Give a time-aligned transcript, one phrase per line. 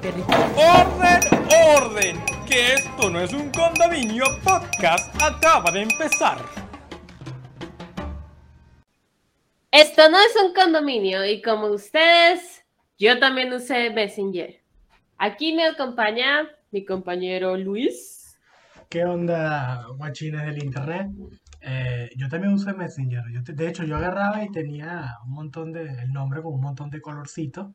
[0.00, 0.28] perrito.
[0.56, 1.20] ¡Orden!
[1.76, 2.16] ¡Orden!
[2.46, 5.14] Que esto no es un condominio podcast.
[5.22, 6.38] Acaba de empezar.
[9.70, 12.64] Esto no es un condominio y como ustedes,
[12.98, 14.62] yo también usé Messenger.
[15.18, 18.38] Aquí me acompaña mi compañero Luis.
[18.88, 21.08] ¿Qué onda, guachines del internet?
[21.60, 23.22] Eh, yo también usé Messenger.
[23.32, 26.60] Yo te- de hecho, yo agarraba y tenía un montón de, el nombre con un
[26.62, 27.68] montón de colorcitos.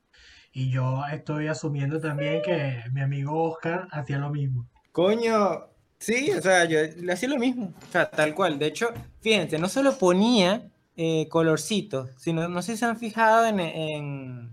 [0.54, 4.68] Y yo estoy asumiendo también que mi amigo Oscar hacía lo mismo.
[4.92, 5.66] Coño,
[5.98, 7.74] sí, o sea, yo le hacía lo mismo.
[7.88, 8.60] O sea, tal cual.
[8.60, 8.90] De hecho,
[9.22, 14.50] fíjense, no solo ponía eh, colorcitos, sino, no sé si se han fijado en, en-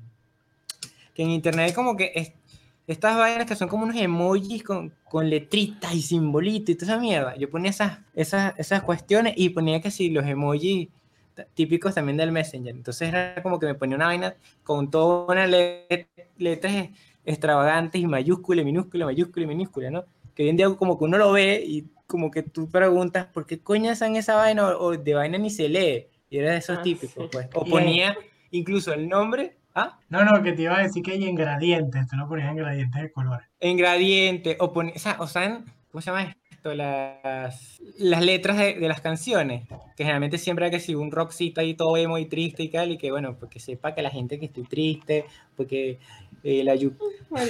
[1.14, 2.32] que en internet hay como que es-
[2.86, 7.00] estas vainas que son como unos emojis con, con letritas y simbolitos y toda esa
[7.00, 7.36] mierda.
[7.36, 10.88] Yo ponía esas, esas, esas cuestiones y ponía que sí, los emojis
[11.54, 12.74] típicos también del Messenger.
[12.74, 16.08] Entonces era como que me ponía una vaina con toda una let-
[16.38, 16.88] letras
[17.24, 20.04] extravagantes y mayúscula, y minúscula, mayúscula y minúscula, ¿no?
[20.34, 23.46] Que hoy en día como que uno lo ve y como que tú preguntas, ¿por
[23.46, 24.68] qué coño hacen esa vaina?
[24.68, 26.06] O, o de vaina ni se lee.
[26.28, 27.28] Y era de esos Ah, típicos, sí.
[27.30, 27.48] pues.
[27.54, 28.16] O ponía
[28.50, 29.98] incluso el nombre, ¿ah?
[30.08, 32.06] No, no, que te iba a decir que hay ingredientes.
[32.08, 33.46] Tú lo ponías en gradientes de colores.
[33.60, 36.74] En gradiente, o ponía, o sea, o sea, ¿cómo se llama esto?
[36.74, 39.66] Las, las letras de, de las canciones,
[39.96, 42.90] que generalmente siempre hay que si un rockcito ahí todo emo y triste y tal,
[42.92, 45.24] y que bueno, porque sepa que la gente que estoy triste,
[45.56, 45.98] porque
[46.42, 46.74] eh, la,
[47.28, 47.48] cual.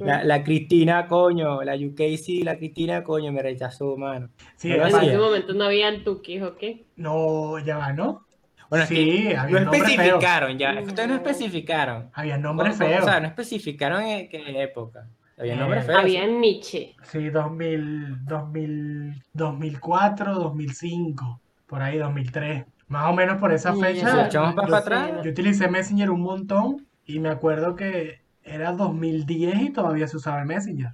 [0.00, 4.30] La, la Cristina, coño, la UK sí, la Cristina, coño, me rechazó, mano.
[4.56, 5.02] Sí, No En hacía.
[5.10, 6.84] ese momento no habían tukis, ¿o qué?
[6.96, 8.26] no, ya va, ¿no?
[8.70, 8.94] Bueno, es sí,
[9.28, 9.88] que había no feos.
[9.88, 12.10] especificaron ya, es que ustedes no especificaron.
[12.14, 13.02] Había nombres o- feos.
[13.02, 15.08] o sea, no especificaron en qué época.
[15.38, 15.98] Había Eh, nombres feos.
[16.00, 16.94] Había Nietzsche.
[17.02, 22.64] Sí, 2000, 2000, 2004, 2005, por ahí 2003.
[22.88, 24.26] Más o menos por esa fecha.
[24.26, 29.60] Echamos para yo- atrás, Yo utilicé Messenger un montón y me acuerdo que era 2010
[29.62, 30.90] y todavía se usaba el Messenger.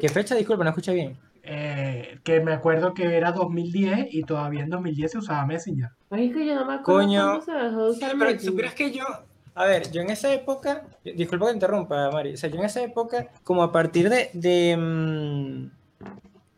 [0.00, 0.34] ¿Qué fecha?
[0.34, 1.16] Disculpa, no escuché bien.
[1.42, 5.90] Eh, que me acuerdo que era 2010 y todavía en 2010 se usaba Messenger.
[6.08, 7.40] Marico, yo no me acuerdo Coño.
[7.42, 8.40] se dejó de usar Pero Messenger.
[8.50, 9.04] supieras que yo,
[9.54, 12.64] a ver, yo en esa época, disculpa que te interrumpa, Mari, o sea, yo en
[12.64, 15.70] esa época, como a partir de, de mm,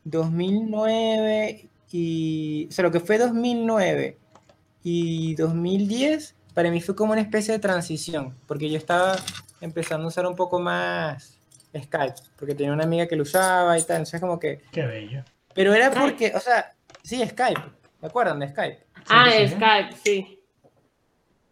[0.05, 4.19] 2009 y, o sea, lo que fue 2009
[4.83, 9.17] y 2010, para mí fue como una especie de transición, porque yo estaba
[9.61, 11.39] empezando a usar un poco más
[11.77, 15.23] Skype, porque tenía una amiga que lo usaba y tal, entonces como que, Qué bello.
[15.55, 17.61] pero era porque, o sea, sí, Skype,
[18.01, 18.87] ¿te acuerdan de Skype?
[19.09, 19.31] Ah.
[19.47, 20.36] Skype, sí.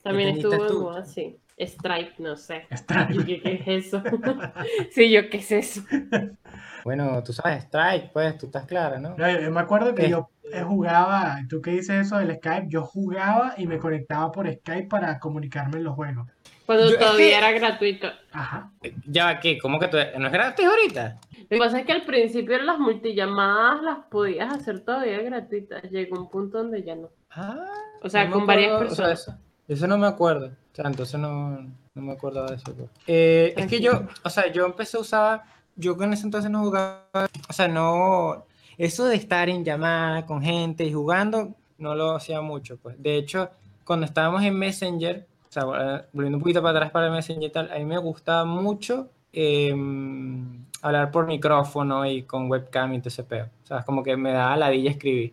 [0.04, 1.36] También estuvo en moda, sí.
[1.58, 2.66] Stripe, no sé.
[3.10, 4.02] Yo, ¿Qué, qué es eso?
[4.92, 5.80] sí, yo, ¿qué es eso?
[6.84, 9.14] Bueno, tú sabes, Strike, pues, tú estás clara, ¿no?
[9.16, 12.66] No, yo, yo me acuerdo que yo eh, jugaba, tú que dices eso del Skype,
[12.68, 16.28] yo jugaba y me conectaba por Skype para comunicarme en los juegos.
[16.66, 18.08] Cuando Yo- es todavía que- era gratuito.
[18.32, 18.70] Ajá.
[19.06, 19.56] Ya va, ¿qué?
[19.58, 21.16] ¿Cómo que tú, no es gratis ahorita?
[21.38, 25.84] Lo que pasa es que al principio las multillamadas las podías hacer todavía gratuitas.
[25.90, 27.08] Llegó un punto donde ya no.
[27.30, 27.64] Ah,
[28.02, 29.38] O sea, no con varias acuerdo, o sea, personas.
[29.38, 30.46] eso, eso no me acuerdo.
[30.46, 31.60] O sea, entonces no,
[31.94, 32.72] no me acuerdo de eso.
[32.74, 32.88] pues.
[33.06, 35.42] Eh, es que yo, o sea, yo empecé a usar,
[35.76, 37.04] yo con ese entonces no jugaba,
[37.48, 38.44] o sea, no,
[38.76, 43.00] eso de estar en llamada con gente y jugando, no lo hacía mucho, pues.
[43.02, 43.50] De hecho,
[43.84, 47.44] cuando estábamos en Messenger, o sea, vol- volviendo un poquito para atrás para el Messenger
[47.48, 52.98] y tal, a mí me gustaba mucho em, hablar por micrófono y con webcam y
[52.98, 53.46] todo ese peo.
[53.62, 55.32] O sea, como que me daba ladilla escribir,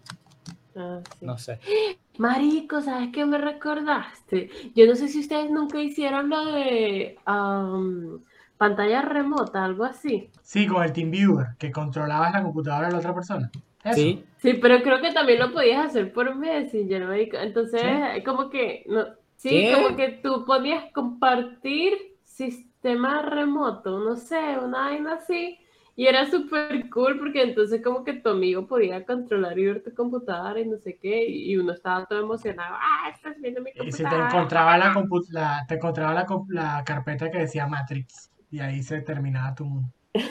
[0.76, 1.26] Ah, sí.
[1.26, 1.60] no sé.
[2.18, 4.50] Marico, ¿sabes qué me recordaste?
[4.76, 8.20] Yo no sé si ustedes nunca hicieron lo de am,
[8.58, 10.30] pantalla remota, algo así.
[10.42, 13.50] Sí, con el TeamViewer, que controlabas la computadora de la otra persona.
[13.84, 13.96] Eso.
[13.96, 17.38] Sí, Sí, pero creo que también lo podías hacer por Messenger, marico.
[17.38, 19.06] Entonces, como que, no,
[19.36, 19.74] sí, ¿Qué?
[19.74, 21.94] como que tú podías compartir
[22.24, 25.60] sistema remoto, no sé, una vaina así.
[25.96, 29.94] Y era súper cool porque entonces como que tu amigo podía controlar y ver tu
[29.94, 32.76] computadora y no sé qué, y uno estaba todo emocionado.
[32.80, 34.28] Ah, estás viendo mi Y si te computadora.
[34.28, 38.30] encontraba la, compu- la- te encontraba la, comp- la carpeta que decía Matrix.
[38.52, 39.90] Y ahí se terminaba tu mundo.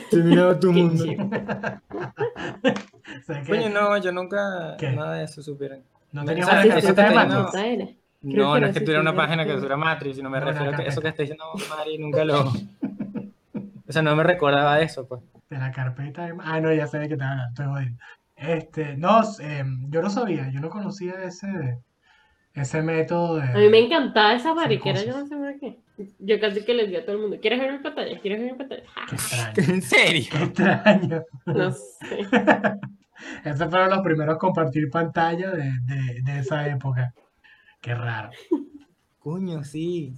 [0.09, 1.03] terminaba tu mundo.
[1.03, 1.29] chido.
[3.19, 4.91] O sea que Coño, no, yo nunca, ¿Qué?
[4.91, 5.81] nada de eso supieran.
[6.11, 7.51] no o tenías sea, una eso carpeta de Matrix.
[8.21, 10.71] Creo No, no es que tuviera una página que tuviera Matrix, sino me No, refiero
[10.71, 12.45] a que eso que está diciendo Mari nunca lo.
[13.87, 15.21] O sea, no me recordaba de eso, pues.
[15.51, 16.33] De la carpeta de...
[16.39, 17.99] Ah, no, ya sé de qué te hablan, estoy jodiendo.
[18.35, 21.77] Este, no, eh, yo no sabía, yo no conocía ese,
[22.53, 23.43] ese método de...
[23.43, 25.79] A mí me encantaba esa mariquera, yo no sé por qué.
[26.19, 28.19] Yo casi que les di a todo el mundo, ¿quieres ver mi pantalla?
[28.19, 28.83] ¿Quieres ver mi pantalla?
[29.05, 30.31] Qué extraño, ¿En serio?
[30.31, 31.23] qué extraño.
[31.45, 32.27] No sé.
[33.43, 37.13] Esos fueron los primeros compartir pantalla de, de, de esa época.
[37.81, 38.31] Qué raro,
[39.19, 40.13] Coño, sí.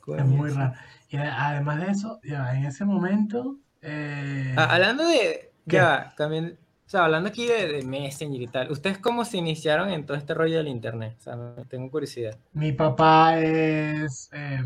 [0.00, 0.56] Coño, es muy sí.
[0.56, 0.74] raro.
[1.08, 5.88] Y además de eso, en ese momento, eh, Ah, hablando de, ¿Qué?
[5.88, 9.90] ya también, o sea, hablando aquí de, de Messenger y tal, ¿ustedes cómo se iniciaron
[9.90, 11.16] en todo este rollo del internet?
[11.18, 11.36] O sea,
[11.68, 12.38] tengo curiosidad.
[12.52, 14.60] mi papá es eh,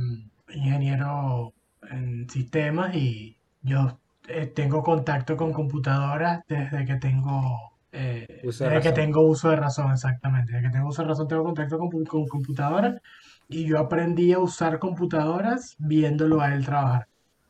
[0.49, 1.55] ingeniero
[1.91, 8.27] en sistemas y yo eh, tengo contacto con computadoras desde que tengo eh,
[8.59, 10.53] de desde que tengo uso de razón, exactamente.
[10.53, 13.01] Desde que tengo uso de razón tengo contacto con, con computadoras
[13.49, 17.09] y yo aprendí a usar computadoras viéndolo a él trabajar.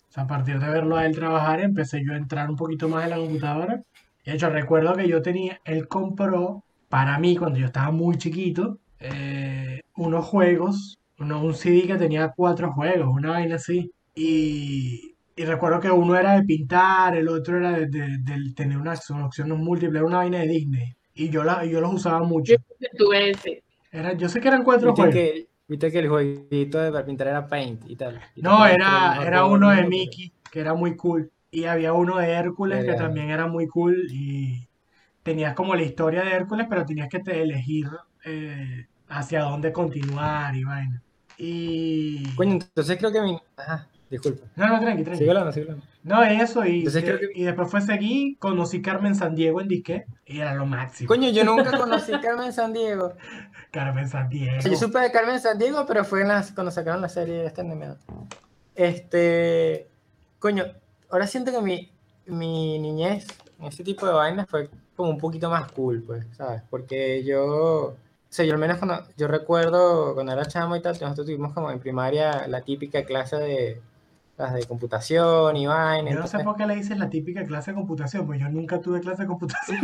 [0.09, 2.89] O sea, a partir de verlo a él trabajar, empecé yo a entrar un poquito
[2.89, 3.83] más en la computadora.
[4.25, 8.79] De hecho, recuerdo que yo tenía, él compró para mí, cuando yo estaba muy chiquito,
[9.01, 13.91] eh, unos juegos, uno- un CD que tenía cuatro juegos, una vaina así.
[14.15, 18.79] Y, y recuerdo que uno era de pintar, el otro era de, de- de tener
[18.79, 20.95] una acción, opciones múltiples, era una vaina de Disney.
[21.15, 22.53] Y yo, la, yo los usaba mucho.
[22.81, 23.63] Yo tuve ese.
[23.91, 25.15] Era, yo sé que eran cuatro juegos.
[25.15, 28.21] que, viste que el jueguito de para pintar era Paint y tal.
[28.35, 31.31] Y No, era, era uno de Mickey, que era muy cool.
[31.51, 34.07] Y había uno de Hércules, que también era muy cool.
[34.11, 34.69] Y
[35.23, 37.87] tenías como la historia de Hércules, pero tenías que te elegir
[38.25, 41.03] eh, hacia dónde continuar y vaina.
[41.37, 42.25] Y...
[42.37, 43.39] Coño, entonces creo que mi...
[43.57, 44.47] Ajá, disculpa.
[44.57, 45.19] No, no, tranqui, tranqui.
[45.21, 45.85] Sigue hablando, sigue hablando.
[46.05, 50.41] No, eso, y, Entonces que- y después fue seguir, conocí Carmen Sandiego en disque, y
[50.41, 51.09] era lo máximo.
[51.09, 53.15] Coño, yo nunca conocí Carmen Sandiego.
[53.71, 54.61] Carmen Sandiego.
[54.61, 57.75] Yo supe de Carmen Sandiego, pero fue en las, cuando sacaron la serie esta de
[57.75, 57.97] miedo.
[58.75, 59.89] Este,
[60.39, 60.65] coño,
[61.11, 61.91] ahora siento que mi,
[62.27, 63.27] mi niñez
[63.59, 66.63] en ese tipo de vainas fue como un poquito más cool, pues, ¿sabes?
[66.71, 67.97] Porque yo, o
[68.29, 71.71] sea, yo al menos cuando, yo recuerdo cuando era chamo y tal, nosotros tuvimos como
[71.71, 73.81] en primaria la típica clase de,
[74.37, 76.11] las de computación y vaina.
[76.11, 78.49] Yo no sé entonces- por qué le dices la típica clase de computación, pues yo
[78.49, 79.79] nunca tuve clase de computación.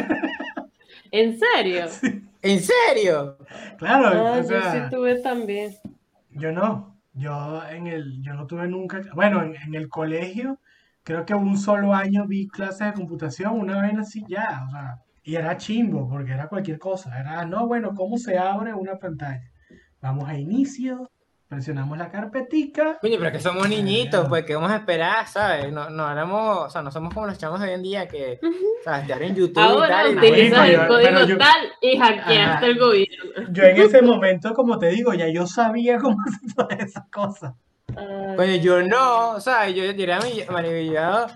[1.10, 1.86] ¿En serio?
[2.44, 3.38] ¿En serio?
[3.76, 5.74] Claro, Ah, o yo sí tuve también.
[6.30, 6.92] yo no.
[7.16, 10.58] Yo en el, yo no tuve nunca, bueno, en, en el colegio,
[11.04, 14.96] creo que un solo año vi clases de computación, una vez así ya, o sea,
[15.22, 17.18] y era chimbo, porque era cualquier cosa.
[17.20, 19.42] Era, no, bueno, ¿cómo se abre una pantalla?
[20.02, 21.10] Vamos a inicio,
[21.54, 22.98] presionamos la carpetica.
[23.00, 25.72] Coño, pero que somos niñitos, pues, que vamos a esperar, ¿sabes?
[25.72, 28.38] No, no éramos, o sea, no somos como los chamos de hoy en día que,
[28.84, 29.06] ¿sabes?
[29.06, 30.12] Te abren YouTube y Ahora tal.
[30.14, 33.24] y- utilizas Marico, el código yo- tal y hackeaste el gobierno.
[33.50, 37.54] Yo en ese momento, como te digo, ya yo sabía cómo hacer todas esas cosas.
[37.96, 41.26] Ay, Coño, yo no, o sea, yo, yo era mi- maravillado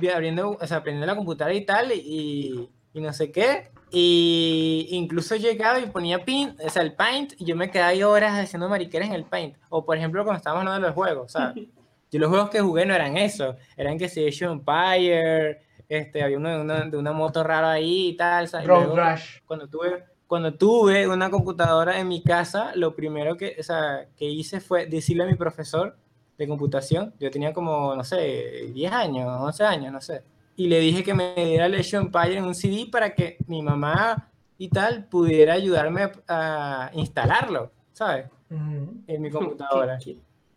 [0.00, 3.70] vi- abriendo, o sea, aprendiendo la computadora y tal, y, y no sé qué.
[3.90, 8.02] Y incluso llegaba y ponía pin, o sea, el paint, y yo me quedaba ahí
[8.02, 9.56] horas haciendo mariqueras en el paint.
[9.68, 11.64] O por ejemplo, cuando estábamos hablando de los juegos, ¿sabes?
[12.10, 16.38] Yo los juegos que jugué no eran eso, eran que si Age Empire, este, había
[16.38, 18.66] uno de una, de una moto rara ahí y tal, ¿sabes?
[18.66, 19.40] Road luego- Rush.
[19.44, 24.24] cuando tuve, cuando tuve una computadora en mi casa, lo primero que, o sea, que
[24.24, 25.98] hice fue decirle a mi profesor
[26.38, 30.22] de computación, yo tenía como, no sé, 10 años, 11 años, no sé,
[30.58, 34.28] y le dije que me diera of Empire en un CD para que mi mamá
[34.58, 38.26] y tal pudiera ayudarme a instalarlo, ¿sabes?
[38.50, 40.00] En mi computadora.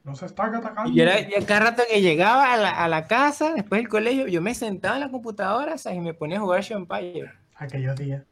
[0.03, 0.89] Nos están atacando.
[0.89, 3.89] Y yo era, y cada rato que llegaba a la, a la casa, después del
[3.89, 5.99] colegio, yo me sentaba en la computadora, ¿sabes?
[5.99, 7.31] Y me ponía a jugar Empire.
[7.53, 8.23] Aquellos días.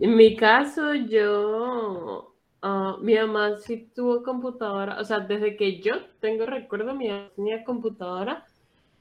[0.00, 5.94] En mi caso, yo, ah, mi mamá sí tuvo computadora, o sea, desde que yo
[6.18, 8.44] tengo recuerdo, mi mamá tenía computadora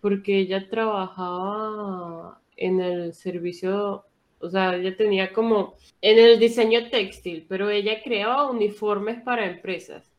[0.06, 4.06] porque ella trabajaba en el servicio,
[4.40, 10.14] o sea, ella tenía como en el diseño textil, pero ella creaba uniformes para empresas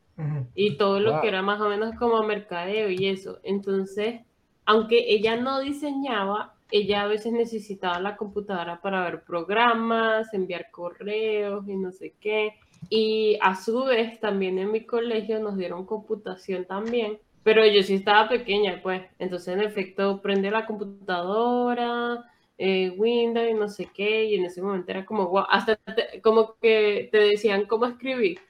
[0.55, 1.21] y todo lo Wow.
[1.21, 3.39] que era más o menos como mercadeo y eso.
[3.45, 4.23] Entonces,
[4.65, 11.69] aunque ella no diseñaba, ella a veces necesitaba la computadora para ver programas, enviar correos
[11.69, 12.55] y no sé qué.
[12.89, 17.95] Y a su vez, también en mi colegio nos dieron computación también, pero yo sí
[17.95, 19.03] estaba pequeña, pues.
[19.21, 22.25] Entonces, en efecto, prende la computadora,
[22.59, 26.21] eh, Windows y no sé qué, y en ese momento era como, wow, hasta te-
[26.23, 28.41] como que te decían cómo escribir.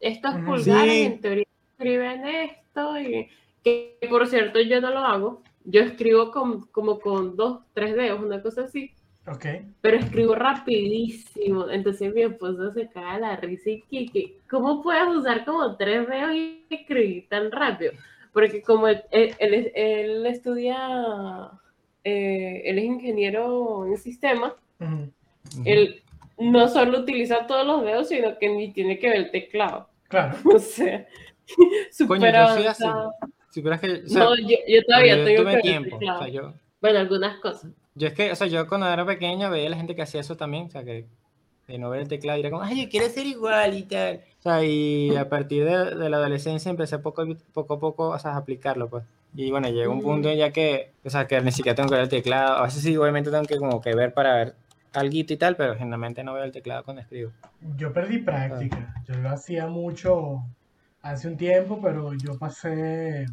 [0.00, 1.06] Estos pulgares Sí.
[1.06, 1.46] en teoría
[1.78, 3.28] escriben esto, y
[3.64, 5.42] que por cierto yo no lo hago.
[5.64, 8.94] Yo escribo con, como con dos, tres dedos, una cosa así
[9.26, 9.46] Ok.
[9.80, 11.68] pero escribo rapidísimo.
[11.70, 16.34] Entonces mi esposo se caga la risa y que, ¿cómo puedes usar como tres dedos
[16.34, 17.92] y escribir tan rápido?
[18.32, 21.50] Porque como él, él, él es- él estudia,
[22.04, 24.52] eh, él es ingeniero en sistemas,
[25.64, 26.02] él
[26.38, 29.88] no solo utiliza todos los dedos, sino que ni tiene que ver el teclado.
[30.08, 30.36] Claro.
[30.54, 31.06] O sea,
[32.06, 32.84] Coño, súper yo soy así.
[33.50, 35.96] Si que, o sea, No, yo, yo todavía yo tengo que tuve tiempo.
[35.96, 36.18] O teclado.
[36.20, 37.70] sea, yo, Bueno, algunas cosas.
[37.94, 40.20] yo es que, o sea, yo cuando era pequeño veía a la gente que hacía
[40.22, 41.04] eso también, o sea, que
[41.78, 44.20] no ver el teclado y era como, ay, yo quiero ser igual y tal.
[44.40, 48.18] O sea, y a partir de, de la adolescencia empecé poco, poco a poco, o
[48.18, 49.04] sea, a aplicarlo, pues.
[49.34, 52.04] Y bueno, llega un punto ya que, o sea, que ni siquiera tengo que ver
[52.04, 52.56] el teclado.
[52.58, 54.54] A veces sí, obviamente tengo que como que ver para ver
[54.92, 57.32] algo y tal, pero generalmente no veo el teclado cuando escribo.
[57.76, 58.94] Yo perdí práctica.
[59.06, 60.42] Yo lo hacía mucho
[61.00, 63.26] hace un tiempo, pero yo pasé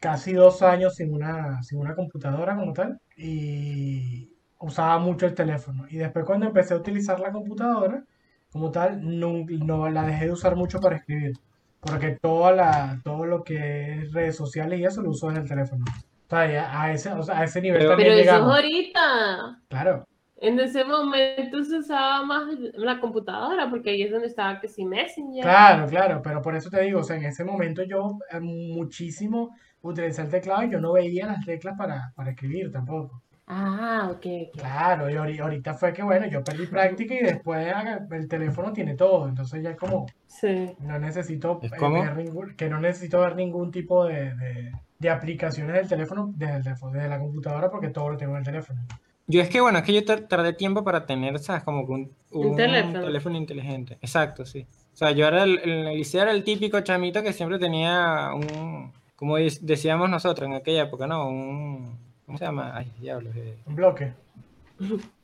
[0.00, 4.33] casi dos años sin una, sin una computadora como tal y
[4.64, 5.86] usaba mucho el teléfono.
[5.88, 8.02] Y después cuando empecé a utilizar la computadora
[8.50, 11.32] como tal, no, no la dejé de usar mucho para escribir.
[11.80, 15.48] Porque toda la, todo lo que es redes sociales y eso lo uso en el
[15.48, 15.84] teléfono.
[16.26, 18.42] O sea, ya a ese, o sea, a ese nivel Pero- también Pero eso es
[18.42, 19.60] ahorita.
[19.68, 20.06] Claro,
[20.36, 22.44] En ese momento se usaba más
[22.74, 25.42] la computadora porque ahí es donde estaba que si Messenger.
[25.42, 29.54] claro, claro, pero por eso te digo, o sea, en ese momento yo eh, muchísimo
[29.82, 33.22] utilicé el teclado y yo no veía las teclas para, para escribir tampoco.
[33.46, 34.26] Ah, ok.
[34.56, 37.66] Claro, y ahori- ahorita fue que, bueno, yo perdí práctica y después
[38.10, 40.74] el teléfono tiene todo, entonces ya como Sí.
[40.80, 45.10] no necesito ¿Es eh, ver ningún, que no necesito ver ningún tipo de, de, de
[45.10, 48.44] aplicaciones del teléfono desde, el teléfono, desde la computadora porque todo lo tengo en el
[48.44, 48.80] teléfono.
[49.26, 51.62] Yo es que, bueno, es que yo tar- tardé tiempo para tener, ¿sabes?
[51.64, 53.00] Como que un, un teléfono.
[53.04, 53.98] teléfono inteligente.
[54.00, 54.66] Exacto, sí.
[54.92, 58.30] O sea, yo era el, el, el liceo era el típico chamito que siempre tenía
[58.34, 61.28] un, como dec- decíamos nosotros en aquella época, ¿no?
[61.28, 62.72] Un, ¿cómo se llama?
[62.76, 63.34] Ay, diablos.
[63.36, 63.56] eh.
[63.66, 64.12] Un bloque.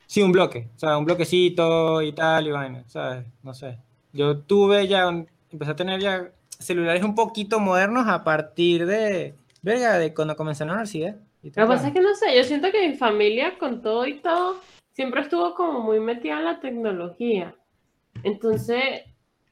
[0.07, 3.25] Sí, un bloque, o sea, un bloquecito y tal, y vaina, ¿sabes?
[3.43, 3.77] No sé.
[4.11, 9.35] Yo tuve ya, un- empecé a tener ya celulares un poquito modernos a partir de,
[9.61, 11.15] verga, de cuando comencé en la universidad.
[11.43, 14.05] y Lo que pasa es que no sé, yo siento que mi familia con todo
[14.05, 14.57] y todo
[14.93, 17.55] siempre estuvo como muy metida en la tecnología.
[18.23, 19.03] Entonces,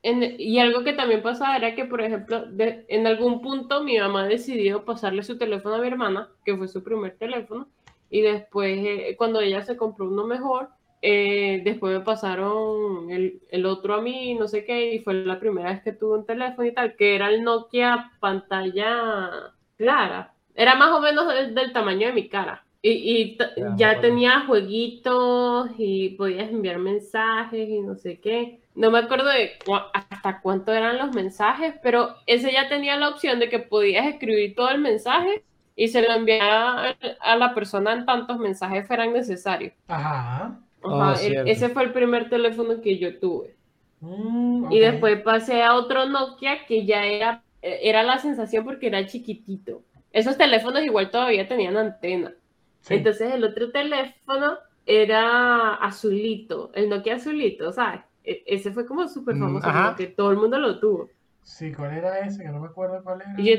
[0.04, 3.98] en- y algo que también pasaba era que, por ejemplo, de- en algún punto mi
[4.00, 7.68] mamá decidió pasarle su teléfono a mi hermana, que fue su primer teléfono,
[8.10, 10.70] y después, eh, cuando ella se compró uno mejor,
[11.02, 15.40] eh, después me pasaron el, el otro a mí, no sé qué, y fue la
[15.40, 20.34] primera vez que tuve un teléfono y tal, que era el Nokia pantalla clara.
[20.56, 22.64] Era más o menos del, del tamaño de mi cara.
[22.82, 23.38] Y,
[23.78, 28.62] Ya, tenía jueguitos y podías enviar mensajes y no sé qué.
[28.76, 33.10] No me acuerdo de cua- hasta cuánto eran los mensajes, pero ese ya tenía la
[33.10, 35.44] opción de que podías escribir todo el mensaje
[35.76, 39.74] y se lo enviaba a la persona en tantos mensajes fueran necesarios.
[39.88, 40.60] Ajá.
[40.82, 41.52] Oh, el- cierto.
[41.52, 43.56] ese fue el primer teléfono que yo tuve.
[44.00, 48.88] Mm, Y después pasé a otro Nokia que ya era, eh, era la sensación porque
[48.88, 49.82] era chiquitito.
[50.14, 52.34] Esos teléfonos igual todavía tenían antena.
[52.82, 52.96] Sí.
[52.96, 58.02] Entonces el otro teléfono era azulito, el Nokia azulito, ¿sabes?
[58.24, 61.10] E- ese fue como súper Mm, famoso, como que todo el mundo lo tuvo.
[61.44, 62.44] Sí, ¿cuál era ese?
[62.44, 63.36] Que no me acuerdo cuál era.
[63.38, 63.54] Yo,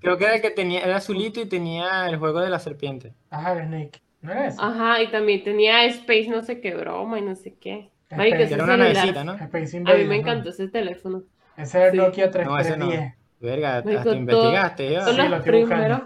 [0.00, 3.14] Creo que era el que tenía, era azulito y tenía el juego de la serpiente.
[3.30, 4.02] Ajá, el Snake.
[4.20, 4.58] ¿No era ese?
[4.60, 7.90] ajá, y también tenía Space no sé qué broma y no sé qué.
[8.10, 8.16] Space.
[8.16, 9.34] Marico, Que era una navecita, ¿no?
[9.34, 10.20] Space A mí Invaders, me ¿no?
[10.20, 11.22] encantó ese teléfono.
[11.56, 11.96] Ese era el Sí.
[11.98, 12.88] Nokia No, ese no.
[12.88, 13.14] 3310.
[13.40, 15.00] Verga, Marico, hasta todo- investigaste, yo.
[15.00, 16.00] Todos Sí, lo los primeros.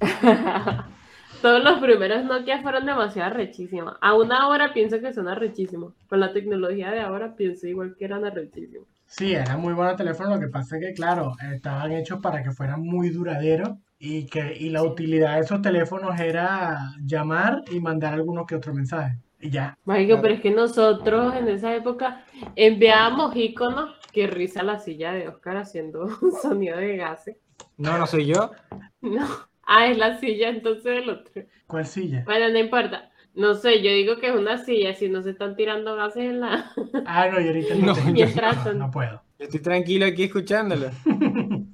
[1.42, 3.94] Todos los primeros Nokia fueron demasiado arrechísimos.
[4.00, 5.94] Aún ahora pienso que son arrechísimos.
[6.08, 8.86] Con la tecnología de ahora pienso igual que eran arrechísimos.
[9.06, 12.52] Sí, era muy buen teléfono, lo que pasa es que, claro, estaban hechos para que
[12.52, 18.14] fueran muy duraderos y que y la utilidad de esos teléfonos era llamar y mandar
[18.14, 19.18] algunos que otro mensaje.
[19.40, 19.76] Y ya.
[19.84, 20.22] Marico, Claro.
[20.22, 23.96] pero es que nosotros en esa época enviábamos iconos.
[24.12, 27.36] Qué risa la silla de Oscar haciendo un sonido de gases.
[27.78, 28.50] No, no soy yo.
[29.00, 29.26] No.
[29.72, 31.42] Ah, es la silla entonces del otro.
[31.68, 32.24] ¿Cuál silla?
[32.26, 33.08] Bueno, no importa.
[33.34, 36.40] No sé, yo digo que es una silla, si no se están tirando gases en
[36.40, 36.72] la...
[37.06, 39.22] Ah, no, yo ahorita no, No, mientras No, no puedo.
[39.38, 40.90] Yo estoy tranquilo aquí escuchándolo.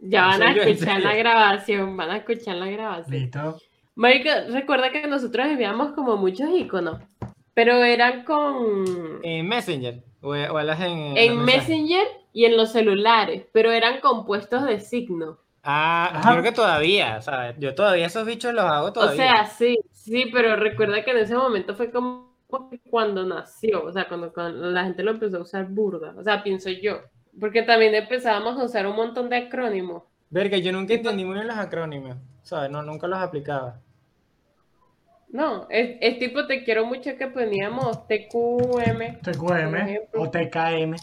[0.00, 0.62] Ya van a ¿En serio?
[0.62, 3.20] ¿En escuchar la grabación, van a escuchar la grabación.
[3.20, 3.58] Listo.
[3.96, 7.00] Marico, recuerda que nosotros enviamos como muchos iconos,
[7.52, 8.84] pero eran con...
[9.22, 10.04] En Messenger.
[10.20, 11.16] O, o hablas en.
[11.16, 11.44] en.
[11.44, 15.38] Messenger y en los celulares, pero eran compuestos de signos.
[15.62, 16.30] Ah, Ajá.
[16.30, 19.16] yo creo que todavía, o sea, yo todavía esos bichos los hago O todavía.
[19.16, 22.28] sea, sí, sí, pero recuerda que en ese momento fue como
[22.70, 26.22] que cuando nació, o sea, cuando, cuando la gente lo empezó a usar burda, o
[26.22, 27.00] sea, pienso yo,
[27.38, 30.04] porque también empezábamos a usar un montón de acrónimos.
[30.30, 32.70] Verga, yo nunca entendí muy bien los acrónimos, ¿sabes?
[32.70, 33.80] No, nunca los aplicaba.
[35.30, 39.20] No, es, es tipo te quiero mucho que poníamos TQM.
[39.22, 40.94] TQM o TKM.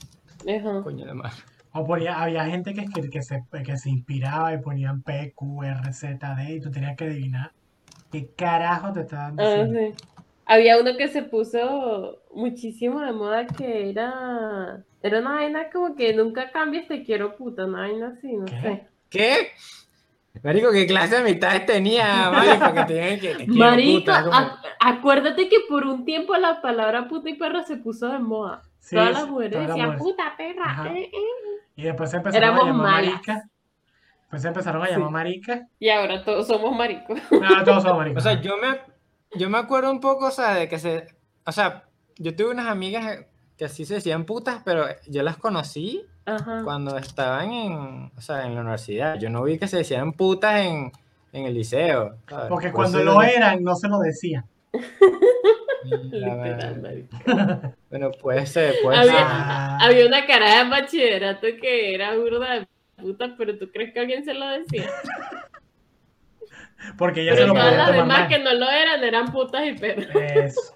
[0.49, 0.83] Ajá.
[0.83, 1.43] Coño de madre.
[1.77, 5.91] O ponía, había gente que, que, se, que se inspiraba y ponían P, Q, R,
[5.93, 7.51] Z, D y tú tenías que adivinar
[8.11, 9.79] qué carajo te estaban Ah, diciendo.
[9.97, 10.05] sí.
[10.45, 16.13] Había uno que se puso muchísimo de moda que era, era una vaina como que
[16.13, 18.61] nunca cambies, te quiero puta, una vaina así, no ¿Qué?
[18.61, 18.87] sé.
[19.09, 19.47] ¿Qué?
[20.43, 22.73] Marico, ¿qué clase de amistades tenía, Marico?
[22.73, 23.35] Que tenían que.
[23.45, 27.63] te Marico, puta, como- ac- acuérdate que por un tiempo la palabra puta y perra
[27.63, 28.61] se puso de moda.
[28.79, 30.13] Sí, Todas las mujeres todas las decían mujeres.
[30.15, 30.93] puta perra.
[30.95, 31.61] Eh, eh.
[31.75, 33.11] Y después se empezaron Éramos a llamar malas.
[33.11, 33.43] maricas.
[34.29, 35.61] Pues se empezaron a llamar maricas.
[35.79, 37.19] Y ahora todos somos maricos.
[37.31, 38.25] Ahora todos son maricas.
[38.25, 38.79] O sea, yo me,
[39.37, 41.07] yo me acuerdo un poco, o sea, de que se.
[41.45, 41.83] O sea,
[42.17, 43.25] yo tuve unas amigas
[43.57, 46.61] que así se decían putas, pero yo las conocí Ajá.
[46.63, 49.17] cuando estaban en, o sea, en la universidad.
[49.19, 50.91] Yo no vi que se decían putas en,
[51.31, 52.17] en el liceo.
[52.27, 52.47] ¿sabes?
[52.49, 54.45] Porque Por cuando lo eran, no se lo decían.
[56.11, 57.17] Literal, marico.
[57.89, 59.25] Bueno, puede ser, puede Había- ser.
[59.89, 62.67] Había una cara de bachillerato que era burda de
[63.01, 64.89] puta, pero ¿tú crees que alguien se lo decía?
[66.97, 68.27] porque ella se lo todas podía las tomar demás mal.
[68.29, 70.07] que no lo eran eran putas y perros.
[70.13, 70.75] Eso.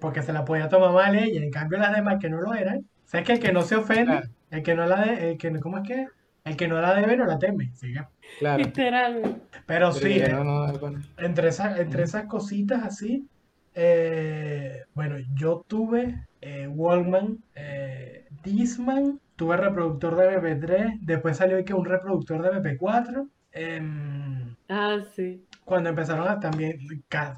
[0.00, 1.42] Porque se la podía tomar mal ella.
[1.42, 2.78] En cambio, las demás que no lo eran.
[2.78, 4.28] O sea, es que el que no se ofende, Claro.
[4.50, 6.06] el que no la de, el que, no- ¿cómo es que?
[6.44, 7.70] El que no la debe, no la teme.
[7.74, 7.94] ¿sí?
[8.38, 8.58] Claro.
[8.62, 9.40] Literalmente.
[9.66, 10.72] Pero Pero sí, no, no,
[11.18, 13.26] entre esas, entre esas cositas así,
[13.74, 21.74] eh, bueno, yo tuve eh, Walkman, eh, Discman, tuve reproductor de MP3, después salió que
[21.74, 23.28] un reproductor de MP4.
[23.52, 25.44] em, Ah, sí.
[25.64, 26.78] cuando empezaron a también,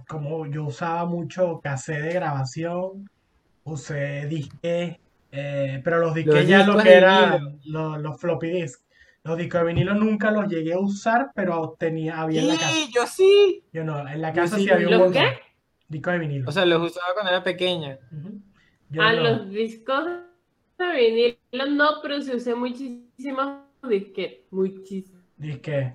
[0.09, 3.09] como yo usaba mucho cassette de grabación,
[3.65, 4.97] usé disques,
[5.33, 8.85] eh, pero los disques Los ya lo que eran los, los floppy disks.
[9.23, 12.69] Los discos de vinilo nunca los llegué a usar, pero tenía, había en la casa.
[12.71, 13.63] Sí, yo sí.
[13.73, 15.23] Yo no, en la casa sí, sí había un ¿los montón.
[15.23, 15.29] qué?
[15.91, 16.49] Discos de vinilo.
[16.49, 17.99] O sea, los usaba cuando era pequeña.
[18.99, 19.23] A no.
[19.23, 20.05] los discos
[20.79, 24.47] de vinilo no, pero sí usé muchísimos disquetes.
[24.51, 25.21] Muchísimos.
[25.37, 25.95] Disque.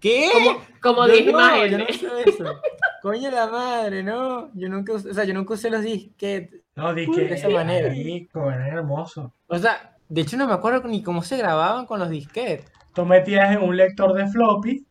[0.00, 0.30] ¿Qué?
[0.32, 2.60] Como, como Yo dije no, más yo no sé eso.
[3.02, 4.50] Coño la madre, no.
[4.54, 6.62] Yo nunca, us- o sea, yo nunca usé los disquetes.
[6.76, 7.22] No, disque.
[7.24, 7.88] De esa manera.
[7.88, 9.30] Rico, eran hermosos.
[9.48, 12.70] O sea, de hecho no me acuerdo ni cómo se grababan con los disquetes.
[12.94, 14.86] Tú metías en un lector de floppy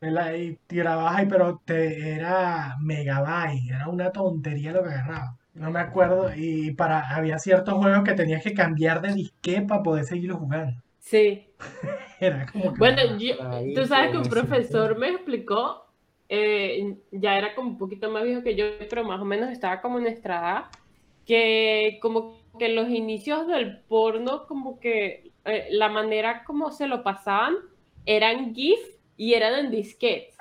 [0.00, 0.34] ¿verdad?
[0.34, 5.36] y grababas ahí, pero te era megabyte, era una tontería lo que agarraba.
[5.54, 9.82] No me acuerdo, y para había ciertos juegos que tenías que cambiar de disque para
[9.82, 10.80] poder seguirlo jugando.
[11.00, 11.46] Sí.
[12.20, 13.36] Era como que- Bueno, yo-
[13.74, 15.86] tú sabes que un profesor me explicó,
[16.28, 19.80] eh, ya era como un poquito más viejo que yo, pero más o menos estaba
[19.80, 20.64] como en nuestra edad,
[21.24, 27.02] que como que los inicios del porno, como que eh, la manera como se lo
[27.02, 27.54] pasaban
[28.04, 28.78] eran GIF
[29.18, 30.36] y eran en disquetes.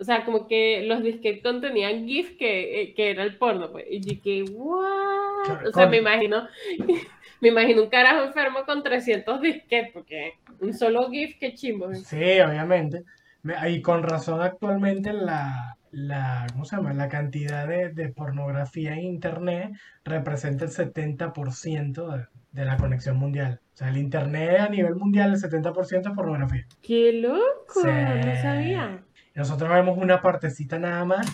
[0.00, 3.86] O sea, como que los disquetes contenían GIF que, eh, que era el porno, pues.
[3.90, 5.66] Y yo que, ¿what?
[5.68, 6.48] O sea, me imagino,
[7.40, 11.90] me imagino un carajo enfermo con 300 disquetes, porque un solo GIF, qué chimbo.
[11.92, 12.04] ¿eh?
[12.04, 13.04] Sí, obviamente.
[13.42, 16.92] Me- Y con razón actualmente la, la, ¿cómo se llama?
[16.94, 19.72] La cantidad de, de pornografía en Internet
[20.04, 23.60] representa el 70% de, de la conexión mundial.
[23.74, 26.66] O sea, el Internet a nivel mundial, el 70% es pornografía.
[26.82, 27.80] ¡Qué loco!
[27.82, 27.88] Sí.
[27.88, 29.02] No sabía.
[29.34, 31.26] Nosotros vemos una partecita nada más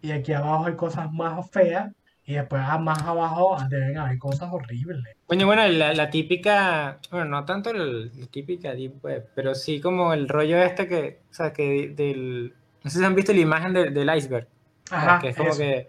[0.00, 1.92] y aquí abajo hay cosas más feas
[2.26, 5.04] y después ah, más abajo deben haber cosas horribles.
[5.26, 9.78] Coño, bueno, la, la típica, bueno, no tanto el- la típica deep web, pero sí
[9.80, 13.40] como el rollo este que, o sea, que del, no sé si han visto la
[13.40, 14.48] imagen de- del iceberg,
[14.90, 15.58] Ajá, que es como eso.
[15.58, 15.88] que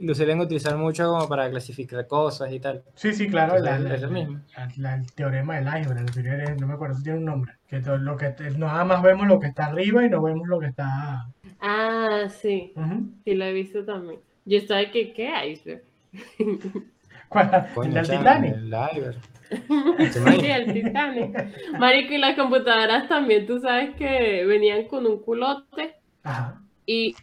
[0.00, 2.82] lo suelen utilizar mucho como para clasificar cosas y tal.
[2.94, 4.40] Sí, sí, claro, la- Entonces, la- es lo mismo.
[4.56, 7.52] la- la- el teorema del iceberg, el teorema- no me acuerdo si tiene un nombre,
[7.68, 10.58] que todo lo que nada más vemos lo que está arriba y no vemos lo
[10.60, 11.26] que está.
[11.60, 12.72] Ah, sí.
[12.76, 13.08] Ujú.
[13.24, 14.20] Sí, lo he visto también.
[14.44, 15.82] Yo estaba de que, ¿qué iceberg?
[17.28, 17.68] ¿Cuál?
[17.74, 18.54] Coño, ¿El del Titanic?
[18.54, 19.16] El iceberg.
[20.40, 21.78] Sí, el Titanic.
[21.78, 26.60] Marico, y las computadoras también, tú sabes que venían con un culote Ajá.
[26.86, 27.14] y,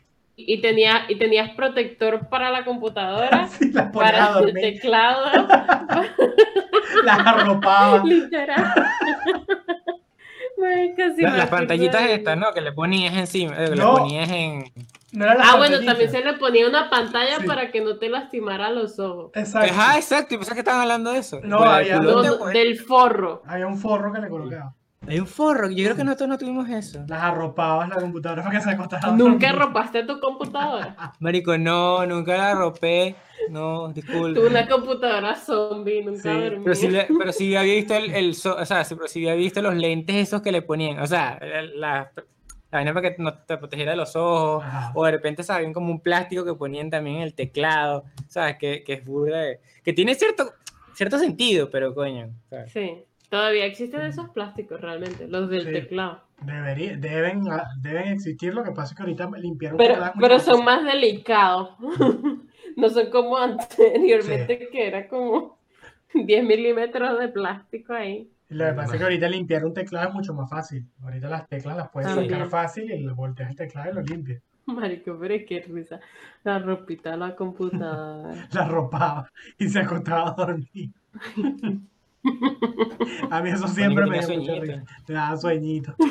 [0.48, 5.26] y, tenía, y tenías protector para la computadora, Sí, para el teclado,
[7.04, 8.74] las literal.
[10.58, 10.94] Me
[11.38, 12.52] las pantallitas de- estas, ¿no?
[12.54, 13.94] Que le ponías encima, eh, No.
[13.94, 14.64] le ponías en...
[15.12, 17.48] No eran las Ah, bueno, también se le ponía una pantalla Sí.
[17.48, 19.32] para que no te lastimara los ojos.
[19.36, 19.74] Exacto.
[19.74, 21.40] Ajá, exacto, y pensás que estaban hablando de eso.
[21.44, 23.42] No, había- No, pues, del forro.
[23.46, 24.74] Había un forro que le colocaba.
[25.08, 27.04] Hay un forro, yo creo que nosotros no tuvimos eso.
[27.08, 29.08] Las arropabas la computadora para que se acostara.
[29.12, 29.56] ¿Nunca dormir.
[29.66, 31.14] ropaste tu computadora?
[31.20, 33.16] Marico, no, nunca la ropé.
[33.50, 34.40] No, disculpe.
[34.40, 36.64] Tuve una computadora zombie, nunca Sí, dormí.
[36.64, 39.34] Pero sí, le- pero sí había visto el, el so- o sea, pero sí había
[39.42, 42.12] visto los lentes esos que le ponían, o sea, la, la,
[42.72, 46.00] vaina para que no te protegiera de los ojos, o de repente sabían como un
[46.02, 48.58] plástico que ponían también en el teclado, ¿sabes?
[48.58, 50.54] Que, que es burda de- que tiene cierto,
[50.94, 52.72] cierto sentido, pero coño, ¿sabes?
[52.72, 55.72] Sí, todavía existen esos plásticos realmente, los del Sí.
[55.72, 56.22] teclado.
[56.41, 60.65] Debería, deben, ah, deben existir, lo que pasa es que ahorita limpiaron Pero, pero son
[60.65, 61.70] más delicados.
[62.76, 65.58] no son como anteriormente que era como
[66.13, 68.30] 10 milímetros de plástico ahí.
[68.50, 70.86] Lo que pasa es que ahorita limpiar un teclado es mucho más fácil.
[71.02, 72.32] Ahorita las teclas las puedes También.
[72.34, 74.41] sacar fácil y le volteas el teclado y lo limpias.
[74.65, 76.00] Marico, pero es que risa.
[76.44, 78.48] La ropita la computadora.
[78.52, 80.89] La ropaba y se acostaba a dormir.
[83.32, 84.62] A mí eso siempre me mucha sueñito.
[84.62, 84.84] risa.
[85.08, 85.96] Me daba sueñito.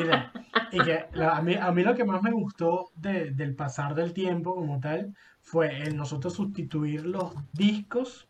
[0.00, 0.32] Y, la-
[0.70, 3.94] y que la- a mí, a mí lo que más me gustó de- del pasar
[3.94, 8.28] del tiempo como tal fue el nosotros sustituir los discos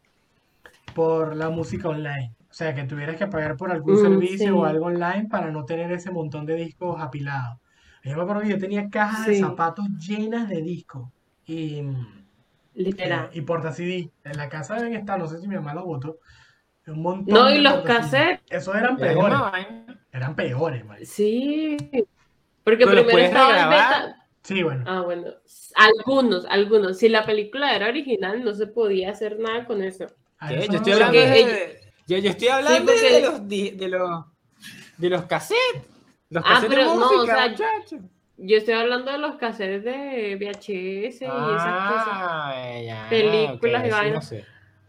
[0.94, 2.32] por la música online.
[2.50, 5.64] O sea, que tuvieras que pagar por algún Mm, servicio o algo online para no
[5.64, 7.58] tener ese montón de discos apilados.
[8.04, 11.10] Yo me acuerdo que yo tenía cajas de zapatos llenas de discos
[11.44, 11.82] y,
[12.82, 13.30] Literal.
[13.32, 14.10] y porta CD.
[14.24, 16.18] En la casa deben estar, no sé si mi mamá los botó,
[16.86, 18.40] un montón No, de y los cassettes.
[18.48, 19.38] Esos eran peores,
[20.12, 20.98] eran peores, man.
[21.04, 21.76] Sí.
[22.64, 24.02] Porque Pero primero estaba el regrabar.
[24.06, 24.26] beta.
[24.42, 24.84] Sí, bueno.
[24.86, 25.26] Ah, bueno.
[25.74, 26.98] Algunos, algunos.
[26.98, 30.06] Si la película era original, no se podía hacer nada con eso.
[30.38, 30.58] a ¿Qué?
[30.60, 34.24] eso Yo estoy lo hablando de, yo, yo estoy hablando porque- de los de los
[34.96, 35.82] de los cassettes.
[36.30, 37.98] Los Ah, cassettes pero de no, o música, sea.
[38.38, 42.18] Yo estoy hablando de los cassettes de VHS y esas cosas.
[42.20, 44.14] Ah, ya, Películas ok, y sí, vainas.
[44.14, 44.44] no sé.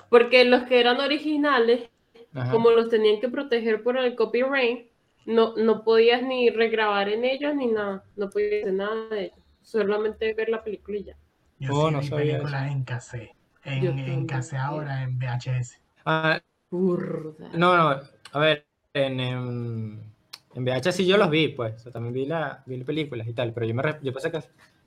[0.10, 1.90] Porque los que eran originales,
[2.34, 2.52] Ajá.
[2.52, 4.92] como los tenían que proteger por el copyright,
[5.26, 8.04] no, no podías ni regrabar en ellos ni nada.
[8.16, 9.40] No podías hacer nada de ellos.
[9.62, 11.18] Solamente ver la película y ya.
[11.60, 13.36] Yo Oh, sí no vi sabía películas en cassette.
[13.64, 15.80] En, en cassette ahora, en VHS.
[16.06, 16.40] Ah,
[16.72, 17.50] Burda.
[17.54, 18.02] no, no,
[18.34, 20.14] a ver, en, en,
[20.56, 21.76] en VHS sí yo los vi, pues.
[21.76, 24.32] O sea, también vi, la, vi las películas y tal, pero yo, me, yo pensé
[24.32, 24.40] que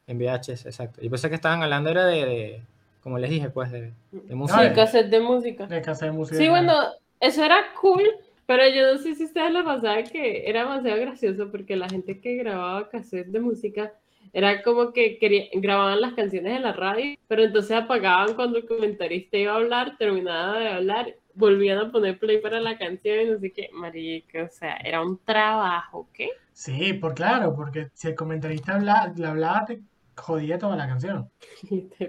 [0.06, 1.00] en VHS, exacto.
[1.00, 2.62] Yo pensé que estaban hablando era de, de
[3.02, 3.92] como les dije, pues, de, de
[4.28, 4.66] Sí, música.
[4.66, 4.72] eh.
[4.74, 5.66] cassette de música.
[5.66, 6.36] De cassette de música.
[6.38, 6.74] Sí, bueno,
[7.20, 8.02] eso era cool,
[8.46, 12.20] pero yo no sé si ustedes les pasaba que era demasiado gracioso porque la gente
[12.20, 13.92] que grababa cassette de música
[14.32, 18.66] era como que quería, grababan las canciones en la radio, pero entonces apagaban cuando el
[18.66, 23.24] comentarista iba a hablar, terminaba de hablar, volvían a poner play para la canción y
[23.26, 26.28] no sé qué, marica, o sea, era un trabajo, ¿qué?
[26.52, 29.80] Sí, por claro, porque si el comentarista habla, le hablaba, te
[30.16, 31.30] jodía toda la canción.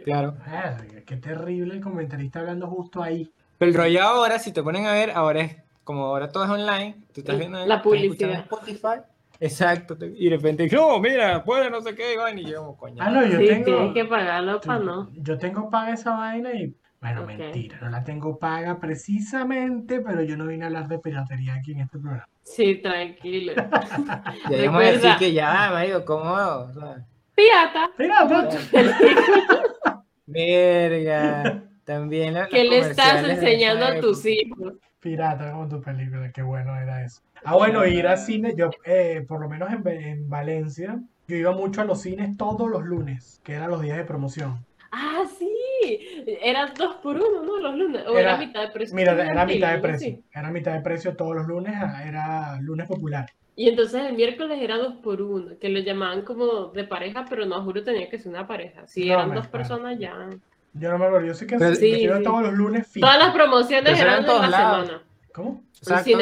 [0.03, 0.35] Claro.
[0.45, 3.31] Verga, qué terrible el comentarista hablando justo ahí.
[3.57, 6.49] Pero el rollo ahora, si te ponen a ver, ahora es como ahora todo es
[6.49, 8.39] online, tú estás viendo la publicidad.
[8.41, 9.01] Spotify.
[9.39, 12.77] Exacto, y de repente, no, mira, puede no sé qué, y vaina, y yo como
[12.77, 12.95] coño.
[12.99, 13.65] Ah, no, yo sí, tengo.
[13.65, 15.09] tienes que pagarlo para no.
[15.15, 16.73] Yo tengo paga esa vaina y.
[17.03, 21.55] Bueno, mentira, no la tengo paga precisamente, pero yo no vine a hablar de piratería
[21.55, 22.27] aquí en este programa.
[22.43, 23.53] Sí, tranquilo.
[24.49, 26.31] Ya íbamos a decir que ya, marico, ¿cómo?
[26.31, 27.89] O sea, Pirata.
[27.97, 28.57] ¡Pirata!
[30.25, 31.63] verga.
[31.83, 34.73] También la- ¿Qué le estás enseñando a tus hijos?
[34.99, 37.21] Pirata con tu película, qué bueno era eso.
[37.43, 41.51] Ah, bueno, ir al cine, yo, eh, por lo menos en, en Valencia, yo iba
[41.51, 44.65] mucho a los cines todos los lunes, que eran los días de promoción.
[44.93, 45.52] Ah, sí.
[46.41, 47.57] Eran dos por uno, ¿no?
[47.59, 48.03] Los lunes.
[48.07, 48.95] O era, Era- mitad de precio.
[48.95, 52.87] Mira, era mitad de precio, era mitad de precio todos los lunes, ah, era lunes
[52.87, 53.25] popular.
[53.55, 57.45] Y entonces el miércoles era dos por uno, que lo llamaban como de pareja, pero
[57.45, 58.87] no juro tenía que ser una pareja.
[58.87, 60.29] Si No, eran dos personas ya.
[60.73, 63.05] Yo no me acuerdo, yo sé que Pero- sí, Sí, todos los lunes fijo.
[63.05, 64.85] Todas las promociones eran en de todos la lados.
[64.87, 65.03] semana.
[65.33, 65.63] ¿Cómo?
[65.77, 66.19] Exacto,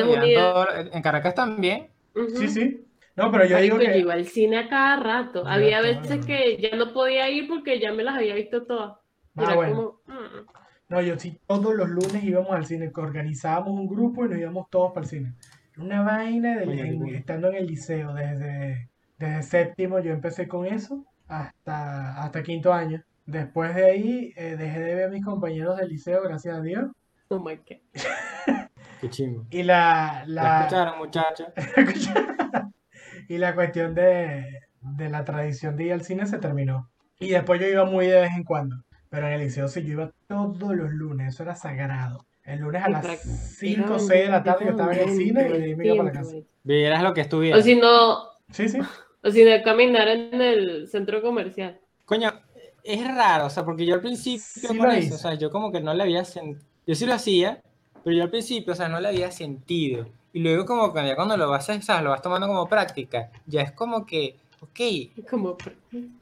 [0.94, 1.88] en Caracas también.
[2.36, 2.86] Sí, sí.
[3.16, 3.98] No, pero yo digo yo que...
[4.00, 5.44] iba al cine a cada rato.
[5.46, 8.94] Había veces que ya no podía ir porque ya me las había visto todas.
[9.38, 9.76] Ah, era bueno.
[9.76, 10.46] como, mm.
[10.90, 14.38] No, yo sí, todos los lunes íbamos al cine, que organizábamos un grupo y nos
[14.40, 15.34] íbamos todos para el cine.
[15.78, 21.06] Una vaina del- en- estando en el liceo, desde, desde séptimo yo empecé con eso
[21.30, 23.02] hasta, hasta quinto año.
[23.26, 26.92] Después de ahí eh, dejé de ver a mis compañeros del liceo, gracias a Dios.
[27.30, 27.78] oh my God.
[29.00, 29.46] Qué chingo.
[29.50, 31.48] Y la, ¿La la, escucharon, muchachos?
[33.30, 36.90] y la cuestión de, de la tradición de ir al cine se terminó.
[37.20, 38.84] Y después yo iba muy de vez en cuando.
[39.12, 42.26] Pero en el liceo sí, yo iba todos los lunes, eso era sagrado.
[42.46, 45.16] El lunes a las para- 5 o 6 de la tarde yo estaba en el
[45.18, 46.36] cine y de ahí me iba para la casa.
[46.64, 47.62] Vieras lo que O estuviera.
[47.62, 48.20] si no,
[48.52, 48.80] Sí, sí.
[49.22, 51.78] o si no caminar en el centro comercial.
[52.06, 52.32] Coño,
[52.84, 55.72] es raro, o sea, porque yo al principio Sí con eso, o sea, yo como
[55.74, 56.66] que no le había sentido.
[56.88, 57.62] Yo sí lo hacía,
[58.06, 60.08] pero yo al principio, o sea, no le había sentido.
[60.34, 62.68] Y luego como que ya cuando lo vas a, o sea, lo vas tomando como
[62.70, 64.80] práctica, ya es como que, ok,
[65.30, 65.58] Como, o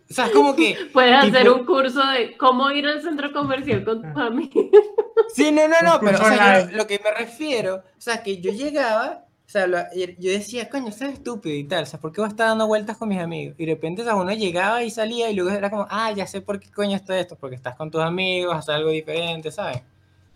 [0.09, 3.83] sea, es como que, puedes hacer Tipo- un curso de cómo ir al centro comercial
[3.85, 4.13] con Ah.
[4.13, 4.69] tu amigo.
[5.33, 8.39] sí, no, no, no, pero, o sea, yo lo, que me refiero, o sea, que
[8.41, 11.99] yo llegaba, o sea, lo- yo decía, coño, eso es estúpido y tal, o sea,
[11.99, 13.55] ¿por qué voy a estar dando vueltas con mis amigos?
[13.59, 16.25] Y de repente, o sea, uno llegaba y salía y luego era como, ah, ya
[16.27, 19.77] sé por qué coño esto esto, porque estás con tus amigos, haces algo diferente, ¿sabes?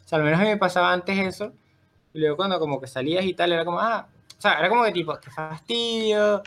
[0.05, 1.53] O sea, al menos a mí me pasaba antes eso,
[2.13, 4.83] y luego cuando como que salías y tal, era como, ah, o sea, era como
[4.83, 6.43] que tipo, qué fastidio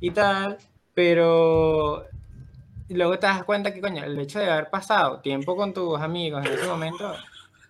[0.00, 0.56] y tal,
[1.00, 2.04] pero
[2.90, 6.44] luego te das cuenta que, coño, el hecho de haber pasado tiempo con tus amigos
[6.44, 7.14] en ese momento,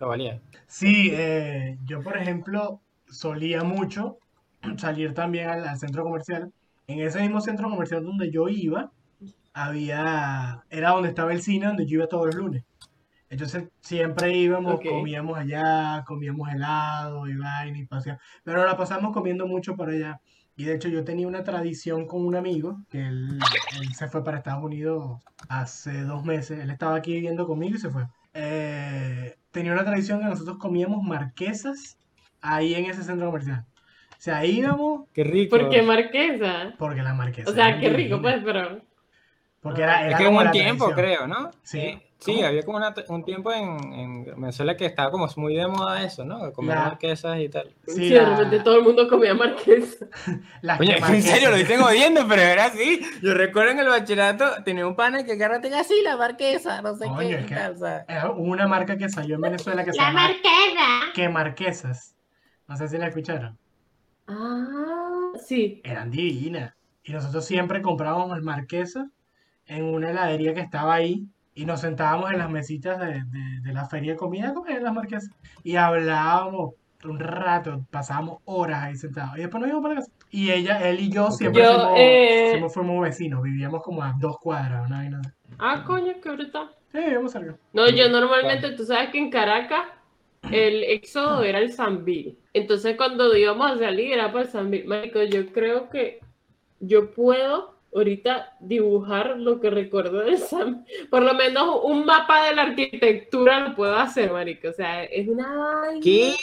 [0.01, 0.41] lo valía.
[0.67, 4.17] Sí, eh, yo por ejemplo solía mucho
[4.77, 6.51] salir también al, al centro comercial.
[6.87, 8.91] En ese mismo centro comercial donde yo iba,
[9.53, 12.65] había, era donde estaba el cine donde yo iba todos los lunes.
[13.31, 18.23] Entonces siempre íbamos, comíamos allá, comíamos helado y vaina y paseábamos.
[18.43, 20.19] Pero la pasamos comiendo mucho por allá.
[20.57, 23.39] Y de hecho yo tenía una tradición con un amigo, que él,
[23.79, 26.59] él se fue para Estados Unidos hace dos meses.
[26.59, 28.05] Él estaba aquí viviendo conmigo y se fue.
[28.33, 31.97] Eh, tenía una tradición que nosotros comíamos marquesas
[32.41, 33.65] ahí en ese centro comercial.
[34.11, 35.57] O sea, íbamos Qué rico.
[35.57, 36.73] ¿Por qué marquesa?
[36.77, 38.81] porque las marquesas O sea, qué rico, pues, pero.
[39.61, 41.05] Porque era, Es era que como hubo un la tiempo, tradición.
[41.07, 41.51] creo, ¿no?
[41.63, 41.79] Sí.
[41.79, 42.45] Eh, Sí, ¿Cómo?
[42.45, 46.23] había como una- un tiempo en, en Venezuela que estaba como muy de moda eso,
[46.23, 46.53] ¿no?
[46.53, 47.73] Comer La- marquesas y tal.
[47.87, 50.05] Sí, Sí, la- de repente todo el mundo comía marquesa.
[50.61, 51.67] las Oye, que es que en serio lo marquesas.
[51.79, 53.01] dicen odiando, pero era así.
[53.23, 57.05] Yo recuerdo en el bachillerato tenía un pana que agárrate así la marquesa, no sé
[57.17, 57.35] qué.
[57.35, 58.05] es y que- tal, o sea.
[58.35, 61.13] Hubo una marca que salió en Venezuela que se ¡La llama marquesa!
[61.15, 62.15] Que Marquesas.
[62.67, 63.57] No sé si la escucharon.
[64.27, 65.81] Ah, sí.
[65.83, 66.73] Eran divinas.
[67.03, 69.07] Y nosotros siempre comprábamos marquesas
[69.65, 73.73] en una heladería que estaba ahí y nos sentábamos en las mesitas de, de- de
[73.73, 75.29] la feria de comida a comer las marquesas.
[75.63, 79.37] Y hablábamos un rato, pasábamos horas ahí sentados.
[79.37, 80.11] Y después nos íbamos para casa.
[80.29, 83.41] Y ella, él y yo siempre Yo, fuimos, eh, siempre fuimos vecinos.
[83.41, 85.29] Vivíamos como a dos cuadras, una así.
[85.59, 86.69] Ah, coño, qué brutal.
[86.91, 87.55] Sí, vivíamos cerca.
[87.73, 89.85] No, yo normalmente, tú sabes que en Caracas
[90.51, 92.37] el éxodo era el Sambil.
[92.53, 94.85] Entonces cuando íbamos a salir era para el Sambil.
[94.85, 96.19] Marico, yo creo que
[96.79, 100.85] yo puedo ahorita dibujar lo que recuerdo del Sambil.
[101.09, 104.69] Por lo menos un mapa de la arquitectura lo puedo hacer, marico.
[104.69, 105.81] O sea, es una.
[106.01, 106.35] ¿Qué?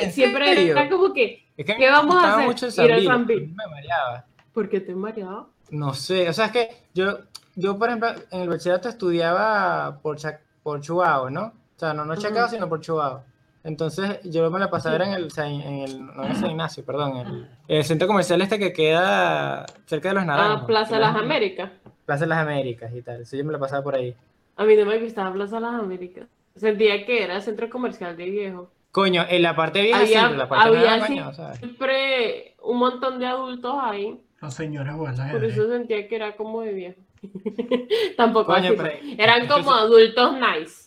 [0.00, 0.72] ¿En Siempre serio?
[0.72, 2.46] era como que, Es ¿Qué vamos a hacer?
[2.46, 4.26] mucho el Ir al me mareaba.
[4.52, 5.50] ¿por qué te he mareado?
[5.70, 7.18] No sé, o sea, es que yo,
[7.56, 10.18] yo por ejemplo, en el bachillerato estudiaba por,
[10.62, 11.44] por Chuao, ¿no?
[11.46, 12.14] O sea, no, no.
[12.16, 13.24] Chacao, sino por Chuao.
[13.64, 17.16] Entonces, yo me la pasaba era en el, en el, no en San Ignacio, perdón,
[17.18, 20.62] el, el centro comercial este que queda cerca de los Naranjos.
[20.62, 21.70] Ah, Plaza que Las Américas.
[22.04, 23.22] Plaza de las Américas y tal.
[23.22, 24.16] Eso yo me la pasaba por ahí.
[24.56, 26.26] A mí no me gustaba Plaza Las Américas.
[26.56, 28.70] Sentía que era centro comercial de viejo.
[28.90, 33.18] Coño, en la parte vieja Había, pero la parte había nueva, coño, siempre un montón
[33.18, 34.20] de adultos ahí.
[34.40, 37.00] Los señores jugando Por eso sentía que era como de viejo.
[38.16, 38.92] Tampoco Coño, así, pero-.
[39.16, 40.81] Eran como adultos nice.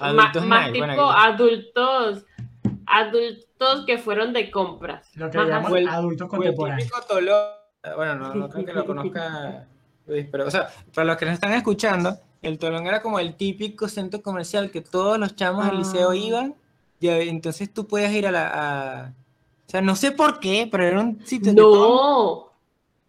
[0.00, 2.24] Adultos más nice, tipo bueno, adultos,
[2.86, 5.10] adultos que fueron de compras.
[5.14, 5.68] Lo que Más.
[5.68, 6.88] Fue el- adultos contemporáneos.
[6.88, 7.36] típico tolón.
[7.96, 9.66] Bueno, no, no creo que lo conozca
[10.06, 13.34] Luis, pero, o sea, para los que nos están escuchando, el tolón era como el
[13.36, 16.16] típico centro comercial que todos los chamos del liceo Ah.
[16.16, 16.54] iban,
[16.98, 18.48] y entonces tú podías ir a la.
[18.48, 19.12] a-
[19.66, 22.52] o sea, no sé por qué, pero era un sitio todo-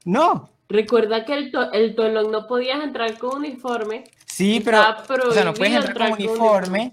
[0.06, 4.04] No, No, recuerda que el, to- el tolón no podías entrar con uniforme.
[4.32, 4.82] Sí, pero.
[5.28, 6.92] O sea, no puedes entrar con uniforme,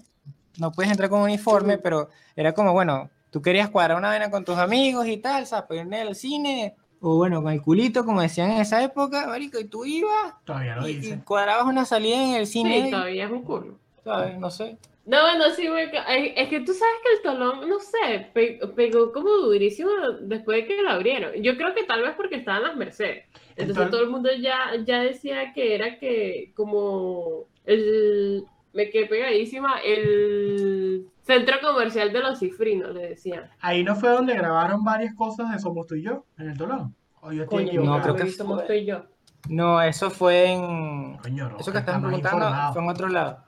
[0.58, 4.44] no puedes entrar con uniforme, pero era como, bueno, tú querías cuadrar una vena con
[4.44, 5.84] tus amigos y tal, ¿sabes?
[5.86, 9.64] Ir al cine, o bueno, con el culito, como decían en esa época, marico, y
[9.66, 13.42] tú ibas Todavía lo y, cuadrabas una salida en el Sí, cine, todavía es un
[13.42, 13.78] culo.
[14.04, 14.38] ¿sabes?
[14.38, 14.78] No sé.
[15.04, 19.10] No, bueno, sí, me es que tú sabes que el tolón, no sé, pe- pegó
[19.10, 21.32] como durísimo después de que lo abrieron.
[21.42, 23.24] Yo creo que tal vez porque estaban las Mercedes.
[23.58, 29.06] Entonces Entonces- todo el mundo ya, ya decía que era que como el, me quedé
[29.06, 33.50] pegadísima, el centro comercial de los cifrinos, le decían.
[33.60, 36.94] Ahí no fue donde grabaron varias cosas de Somos tú y yo, en el Tolón.
[37.20, 39.02] O yo estoy Coño, No, creo que somos tú y yo.
[39.48, 41.16] No, eso fue en...
[41.18, 42.72] Coño, Eso Roja, que estás está más preguntando informado.
[42.72, 43.44] fue en otro lado.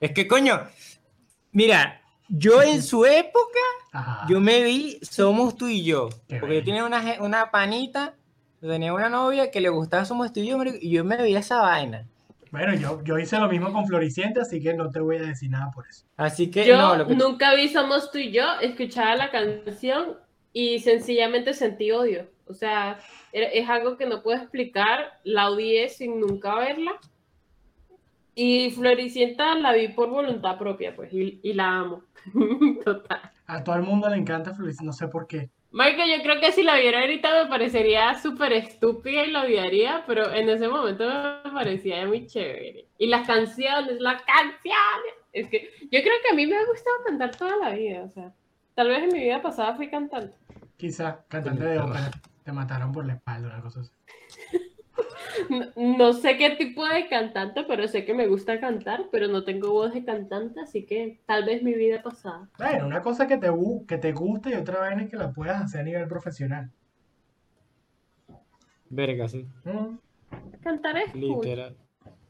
[0.00, 0.60] Es que, coño,
[1.52, 3.58] mira, yo en su época,
[3.92, 4.26] Ajá.
[4.28, 6.08] yo me vi Somos tú y yo.
[6.28, 8.14] Qué Porque yo tenía una, una panita,
[8.68, 11.38] tenía una novia que le gustaba Somos tú y yo, marico, y yo me veía
[11.38, 12.06] esa vaina.
[12.50, 15.50] Bueno, yo, yo hice lo mismo con Floricienta, así que no te voy a decir
[15.50, 16.04] nada por eso.
[16.16, 17.14] Así que, Yo no, lo que...
[17.14, 20.16] nunca vi Somos tú y yo, escuchaba la canción
[20.52, 22.28] y sencillamente sentí odio.
[22.46, 22.98] O sea,
[23.32, 26.92] es algo que no puedo explicar, la odié sin nunca verla.
[28.34, 32.02] Y Floricienta la vi por voluntad propia, pues, y, y la amo.
[32.84, 33.30] Total.
[33.46, 35.50] A todo el mundo le encanta Floricienta, no sé por qué.
[35.72, 40.02] Michael, yo creo que si la viera ahorita me parecería súper estúpida y la odiaría,
[40.06, 41.04] pero en ese momento
[41.44, 42.88] me parecía muy chévere.
[42.98, 45.14] Y las canciones, las canciones.
[45.32, 48.10] Es que yo creo que a mí me ha gustado cantar toda la vida, o
[48.10, 48.32] sea,
[48.74, 50.36] tal vez en mi vida pasada fui cantante.
[50.76, 52.10] Quizá, cantante de ópera,
[52.42, 53.92] te mataron por la espalda, una cosa así.
[55.48, 59.44] No, no sé qué tipo de cantante, pero sé que me gusta cantar, pero no
[59.44, 62.48] tengo voz de cantante, así que tal vez mi vida pasada.
[62.58, 63.48] Bueno, una cosa que te,
[63.88, 66.70] que te guste y otra vaina es que la puedas hacer a nivel profesional.
[68.88, 69.96] Verga, sí, Mm,
[70.62, 71.20] Cantar es cool.
[71.20, 71.76] literal.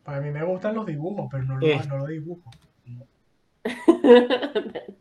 [0.05, 1.81] Para a mí me gustan los dibujos, pero no lo, Eh.
[1.89, 2.51] no lo dibujo.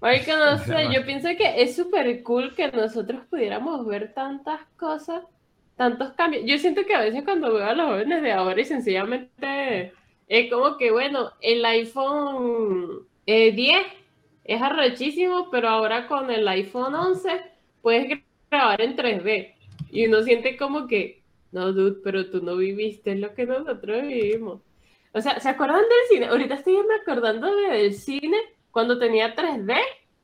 [0.00, 5.24] Oiga, no sé, yo pienso que es súper cool que nosotros pudiéramos ver tantas cosas,
[5.76, 6.44] tantos cambios.
[6.46, 9.92] Yo siento que a veces cuando veo a los jóvenes de ahora y sencillamente
[10.28, 13.86] es como que, bueno, el iPhone eh, 10
[14.44, 17.30] es arrechísimo, pero ahora con el iPhone 11
[17.82, 19.54] puedes grabar en 3D.
[19.90, 24.60] Y uno siente como que, no, dude, pero tú no viviste lo que nosotros vivimos.
[25.12, 26.26] O sea, ¿se acuerdan del cine?
[26.26, 28.36] Ahorita estoy me acordando de- del cine
[28.70, 29.74] cuando tenía 3D,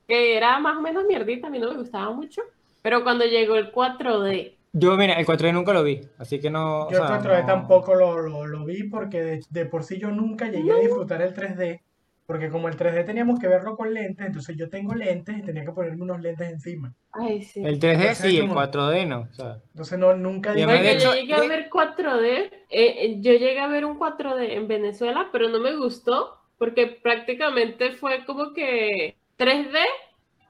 [0.07, 2.43] que era más o menos mierdita, a mí no me gustaba mucho.
[2.83, 6.87] Pero cuando llegó el 4D, Yo, mira, el 4D nunca lo vi, así que no.
[6.87, 9.85] o Yo el sea, 4D no- tampoco lo, lo, lo vi porque de, de por
[9.85, 11.81] sí yo nunca llegué a disfrutar el 3D.
[12.25, 15.65] Porque como el 3D teníamos que verlo con lentes, entonces yo tengo lentes y tenía
[15.65, 16.95] que ponerme unos lentes encima.
[17.13, 17.61] ay, sí.
[17.65, 19.29] El 3D Entonces, sí, el como- 4D no.
[19.31, 23.17] O sea, Entonces no, nunca dije, Porque hecho, yo llegué a ver 4D, eh, eh,
[23.21, 28.25] yo llegué a ver un 4D en Venezuela, pero no me gustó porque prácticamente fue
[28.25, 29.79] como que 3D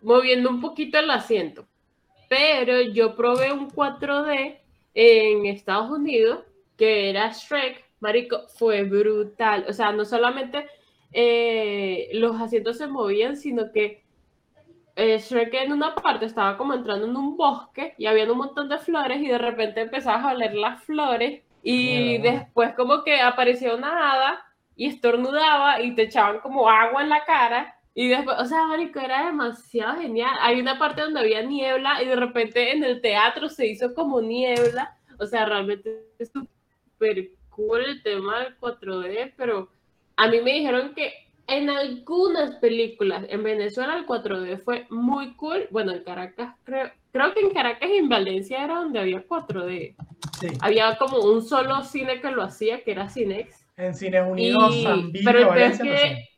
[0.03, 1.67] moviendo un poquito el asiento.
[2.33, 4.57] Pero yo probé un 4D
[4.95, 6.39] en Estados Unidos
[6.79, 9.67] que era Shrek, marico, fue brutal.
[9.69, 10.67] O sea, no solamente
[11.13, 14.03] eh, los asientos se movían, sino que
[14.97, 18.71] eh, Shrek en una parte estaba como entrando en un bosque y había un montón
[18.71, 23.75] de flores y de repente empezabas a oler las flores y después como que aparecía
[23.75, 24.43] una hada
[24.75, 29.01] y estornudaba y te echaban como agua en la cara y después, o sea, marico,
[29.01, 30.35] era demasiado genial.
[30.41, 34.21] Hay una parte donde había niebla y de repente en el teatro se hizo como
[34.21, 39.69] niebla, o sea, realmente es súper cool el tema del 4D, pero
[40.17, 41.13] a mí me dijeron que
[41.49, 45.67] en algunas películas en Venezuela el 4D fue muy cool.
[45.71, 49.95] Bueno, en Caracas, creo, creo que en Caracas y en Valencia era donde había 4D.
[50.41, 53.67] sí, Había como un solo cine que lo hacía, que era Cinex.
[53.77, 56.29] en Cines Unidos, Y- San pero es Valencia, no que- sé.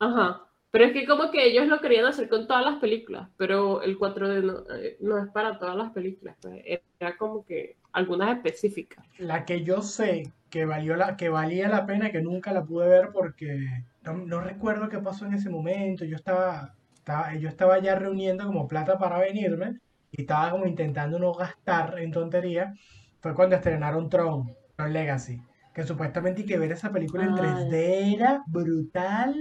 [0.00, 0.40] Ajá.
[0.74, 3.96] Pero es que como que ellos lo querían hacer con todas las películas, pero el
[3.96, 6.64] 4D no, eh, no es para todas las películas, pues,
[6.98, 9.06] era como que algunas específicas.
[9.18, 12.88] La que yo sé que valió la, que valía la pena, que nunca la pude
[12.88, 13.68] ver porque
[14.02, 16.04] no, no recuerdo qué pasó en ese momento.
[16.06, 19.78] Yo estaba, estaba, yo estaba ya reuniendo como plata para venirme
[20.10, 22.76] y estaba como intentando no gastar en tonterías.
[23.20, 25.40] Fue cuando estrenaron Tron, Tron Legacy,
[25.74, 27.38] que supuestamente y que ver esa película en Ay.
[27.40, 29.34] 3D era brutal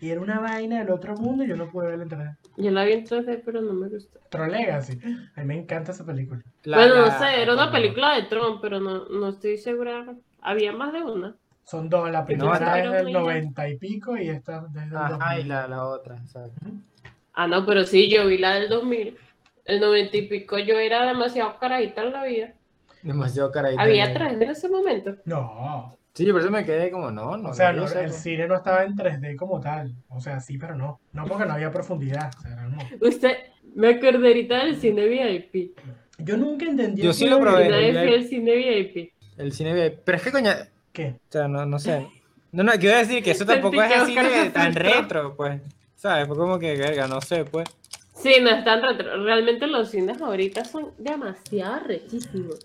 [0.00, 2.36] y era una vaina del otro mundo y yo no pude verla en 3D.
[2.58, 4.18] Yo la vi en 3D, pero no me gustó.
[4.30, 4.98] Tron Legacy,
[5.34, 6.42] a mí me encanta esa película.
[6.64, 10.14] la- bueno, no la- sé, era una película de Tron, pero no, no estoy segura.
[10.42, 11.36] Había más de una.
[11.64, 14.86] Son dos, la No, primera esta- es del Pero- 90 y pico y esta desde
[14.88, 15.44] el Ajá, 2000.
[15.44, 16.16] y la, la otra.
[16.16, 16.60] exacto.
[17.34, 19.16] Ah, no, pero sí, yo vi la del 2000.
[19.64, 22.54] El 90 y pico, yo era demasiado carajita en la vida.
[23.02, 23.82] Demasiado caradita.
[23.82, 25.16] Había 3D en ese momento.
[25.24, 27.50] No, Sí, por eso me quedé como, no, no.
[27.50, 28.16] o sea, no, no, yo el pues.
[28.16, 29.94] cine no estaba en 3D como tal.
[30.08, 31.00] O sea, sí, pero no.
[31.12, 32.30] No porque no había profundidad.
[32.36, 32.86] o sea, hermoso.
[33.00, 33.36] Usted,
[33.74, 35.78] me acordé ahorita del cine VIP.
[36.18, 37.02] Yo nunca entendí.
[37.02, 37.66] Yo el sí lo probé.
[37.66, 39.12] fue al cine VIP.
[39.36, 40.00] El cine VIP.
[40.04, 40.54] Pero es que, coño, o
[40.92, 41.14] ¿Qué?
[41.28, 42.06] sea, no, no sé.
[42.52, 44.14] No, no, quiero decir que eso tampoco es así
[44.52, 45.62] tan retro, pues.
[45.94, 46.26] ¿Sabes?
[46.26, 47.68] Fue como que, verga, no sé, pues.
[48.22, 49.22] Sí, no están retro.
[49.24, 52.58] Realmente los cines ahorita son demasiado rechísimos.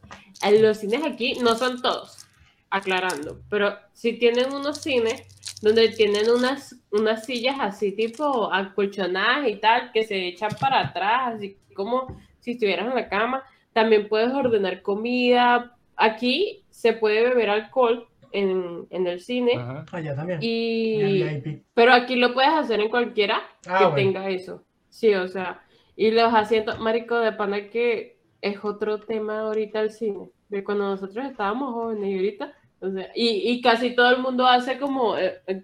[0.45, 2.25] Eh, Los cines aquí no son todos,
[2.69, 5.23] aclarando, pero sí tienen unos cines
[5.61, 11.35] donde tienen unas, unas sillas así tipo acolchonadas y tal, que se echan para atrás,
[11.35, 12.07] así como
[12.41, 13.43] si estuvieras en la cama.
[13.71, 15.75] También puedes ordenar comida.
[15.95, 19.53] Aquí se puede beber alcohol en, en el cine.
[19.55, 19.85] Ajá.
[19.93, 20.39] Allá también.
[20.41, 21.63] Y, En el VIP.
[21.73, 23.95] pero aquí lo puedes hacer en cualquiera Ah, que bueno.
[23.95, 24.63] tenga eso.
[24.95, 25.61] Sí, o sea,
[25.97, 30.85] y los asientos, marico, de pana que es otro tema ahorita el cine, de cuando
[30.85, 35.17] nosotros estábamos jóvenes y ahorita, o sea, y, y casi todo el mundo hace como
[35.17, 35.63] eh, eh,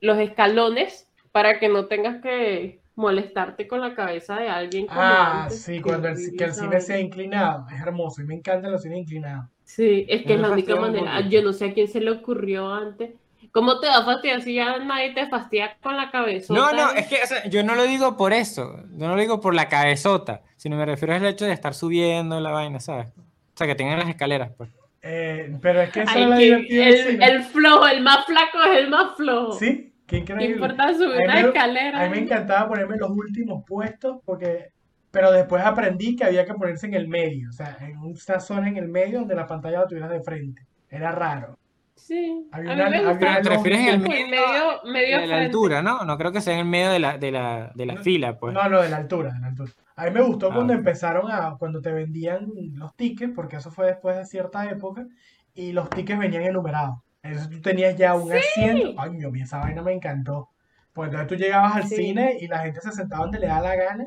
[0.00, 4.86] los escalones para que no tengas que molestarte con la cabeza de alguien.
[4.86, 7.66] como Ah, antes, sí, cuando el, que el cine sea inclinado.
[7.74, 8.22] Es hermoso.
[8.22, 9.46] Y me encantan los cines inclinados.
[9.64, 11.20] Sí, es que es la única manera.
[11.28, 13.10] Yo no sé a quién se le ocurrió antes.
[13.52, 16.52] ¿Cómo te va a fastidiar si ya nadie te fastidia con la cabeza?
[16.52, 18.76] No, no, es que o sea, yo no lo digo por eso.
[18.96, 22.40] Yo no lo digo por la cabezota, sino me refiero al hecho de estar subiendo
[22.40, 23.08] la vaina, ¿sabes?
[23.16, 24.70] O sea, que tengan las escaleras, pues.
[25.02, 28.02] Eh, pero es que eso Ay, es lo que divertido del el, el flojo, el
[28.02, 29.52] más flaco es el más flojo.
[29.52, 30.54] Sí, qué ¿Qué increíble.
[30.56, 32.00] importa subir A mí una me- escalera?
[32.00, 34.70] A mí me encantaba ponerme en los últimos puestos porque,
[35.10, 38.68] pero después aprendí que había que ponerse en el medio, o sea, en una zona
[38.68, 40.62] en el medio donde la pantalla la tuvieras de frente.
[40.90, 41.58] Era raro.
[41.98, 42.48] Sí.
[42.52, 44.18] Había a mí una- me había gustaba una ¿Te refieres en el medio?
[44.24, 46.04] medio, medio De la altura, ¿no?
[46.04, 48.38] No creo que sea en el medio de la, de la, de la No, fila,
[48.38, 48.54] pues.
[48.54, 49.72] No, no, de la altura, de la altura.
[49.96, 53.70] A mí me gustó Ah, cuando empezaron a, cuando te vendían los tickets, porque eso
[53.70, 55.06] fue después de cierta época,
[55.54, 56.98] y los tickets venían enumerados.
[57.22, 58.94] Entonces tú tenías ya un asiento.
[58.96, 60.50] Ay, a mí esa vaina me encantó.
[60.92, 61.96] Pues entonces tú llegabas al Sí.
[61.96, 64.06] cine y la gente se sentaba donde le da la gana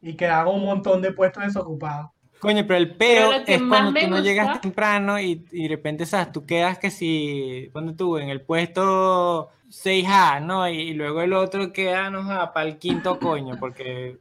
[0.00, 2.10] y quedaban un montón de puestos desocupados.
[2.38, 6.32] Coño, pero el peo es cuando tú no llegas temprano y, y de repente, ¿sabes?
[6.32, 10.68] Tú quedas que si, cuando tú, en el puesto 6A, ¿no?
[10.68, 14.18] Y, y luego el otro queda, no para el quinto coño, porque,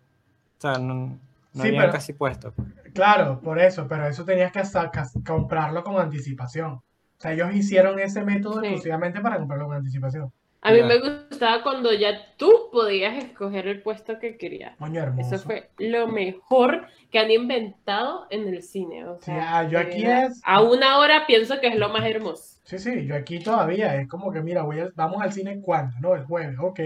[0.58, 1.18] o sea, no, no
[1.54, 2.54] Sí, habían pero- casi puesto.
[2.94, 4.62] Claro, por eso, pero eso tenías que
[5.26, 6.72] comprarlo con anticipación.
[6.76, 6.82] O
[7.18, 8.68] sea, ellos hicieron ese método Sí.
[8.68, 10.32] exclusivamente para comprarlo con anticipación.
[10.66, 14.76] A mí me gustaba cuando ya tú podías escoger el puesto que querías.
[14.78, 15.36] Coño, hermoso.
[15.36, 19.06] Eso fue lo mejor que han inventado en el cine.
[19.06, 21.76] O Sí, sea, ah, yo de aquí verdad, es- A una hora pienso que es
[21.78, 22.60] lo más hermoso.
[22.64, 25.96] Sí, sí, yo aquí todavía es como que, mira, voy a- vamos al cine cuándo,
[26.02, 26.16] ¿no?
[26.16, 26.80] El jueves, ok.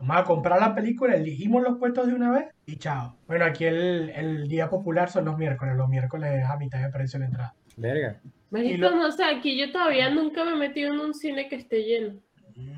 [0.00, 3.16] Vamos a comprar la película, elegimos los puestos de una vez y chao.
[3.26, 6.90] Bueno, aquí el, el día popular son los miércoles, los miércoles es a mitad de
[6.90, 7.54] precio la entrada.
[7.76, 8.20] Verga.
[8.50, 11.56] Marico, lo- no sé, aquí yo todavía nunca me he metido en un cine que
[11.56, 12.20] esté lleno.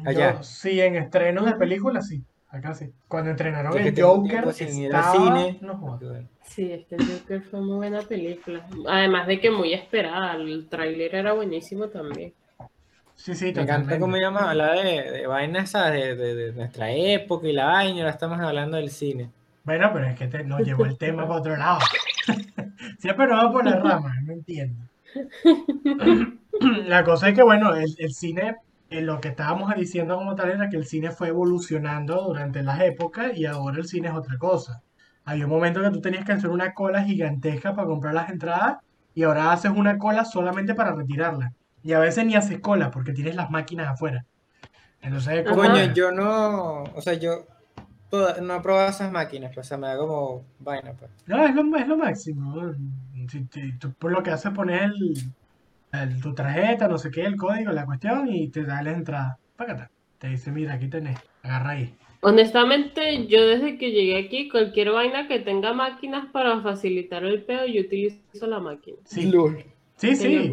[0.04, 0.34] Allá.
[0.36, 2.92] Yo, sí, en estrenos de películas, sí, acá sí.
[3.08, 5.12] Cuando entrenaron Yo que el tengo Joker, estaba...
[5.12, 5.58] cine.
[5.60, 5.98] No.
[6.44, 8.66] Sí, es que el Joker fue muy buena película.
[8.88, 10.34] Además de que muy esperada.
[10.36, 12.32] El tráiler era buenísimo también.
[13.14, 17.52] Sí, sí, Me encanta cómo llama hablar de, de vainas de- de nuestra época y
[17.54, 19.30] la vaina, ahora estamos hablando del cine.
[19.64, 21.78] Bueno, pero es que te- nos llevó el tema para otro lado.
[22.98, 24.82] Siempre nos va por las ramas, no entiendo.
[26.86, 28.56] La cosa es que, bueno, el, el cine,
[28.90, 32.80] eh, lo que estábamos diciendo como tal era que el cine fue evolucionando durante las
[32.80, 34.82] épocas y ahora el cine es otra cosa.
[35.24, 38.78] Había un momento que tú tenías que hacer una cola gigantesca para comprar las entradas
[39.14, 41.52] y ahora haces una cola solamente para retirarla.
[41.82, 44.24] Y a veces ni haces cola porque tienes las máquinas afuera.
[45.00, 45.62] Entonces, como...
[45.62, 47.46] Coño, yo no, o sea, yo
[48.08, 51.10] toda- no he probado esas máquinas, pues, o sea, me da como vaina, pues.
[51.26, 52.72] No, es lo, es lo máximo.
[53.28, 55.14] Si, si tú por lo que haces es poner el,
[55.92, 59.38] el- tu tarjeta, no sé qué, el código, la cuestión, y te da la entrada.
[59.56, 59.90] Págata.
[60.18, 61.94] Te dice, mira, aquí tenés, agarra ahí.
[62.22, 67.66] Honestamente, yo desde que llegué aquí, cualquier vaina que tenga máquinas para facilitar el peo,
[67.66, 68.96] yo utilizo la máquina.
[69.04, 69.30] Sí,
[69.96, 70.52] sí, sí.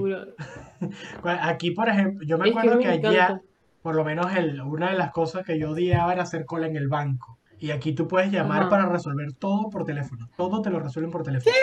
[1.24, 3.42] Aquí, por ejemplo, yo me Es que acuerdo me que allá,
[3.82, 6.76] por lo menos el, una de las cosas que yo odiaba era hacer cola en
[6.76, 7.40] el banco.
[7.60, 8.70] Y aquí tú puedes llamar Ajá.
[8.70, 10.30] para resolver todo por teléfono.
[10.36, 11.56] Todo te lo resuelven por teléfono.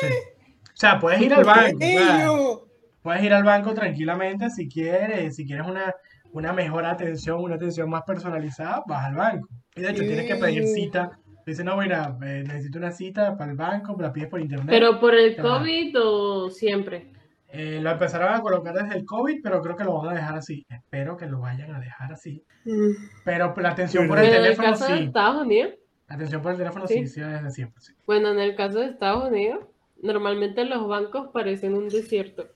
[0.00, 0.06] Sí.
[0.06, 2.68] O sea, puedes ir al banco.
[3.02, 5.94] Puedes ir al banco tranquilamente si quieres, si quieres una,
[6.32, 9.48] una mejor atención, una atención más personalizada, vas al banco.
[9.74, 11.10] Y de hecho tienes que pedir cita.
[11.46, 14.66] Dice, no, mira, eh, necesito una cita para el banco, la pides por internet.
[14.68, 15.42] Pero por el va.
[15.58, 17.10] COVID o siempre.
[17.52, 20.36] Eh, lo empezaron a colocar desde el COVID, pero creo que lo van a dejar
[20.36, 20.64] así.
[20.68, 22.44] Espero que lo vayan a dejar así.
[23.24, 25.04] Pero la atención por el Pero en el teléfono caso de sí.
[25.04, 25.70] Estados Unidos,
[26.06, 27.06] La atención por el teléfono sí, Sí.
[27.08, 27.80] sí, desde siempre.
[27.80, 27.92] Sí.
[28.06, 29.64] bueno, en el caso de Estados Unidos,
[30.00, 32.46] normalmente los bancos parecen un desierto.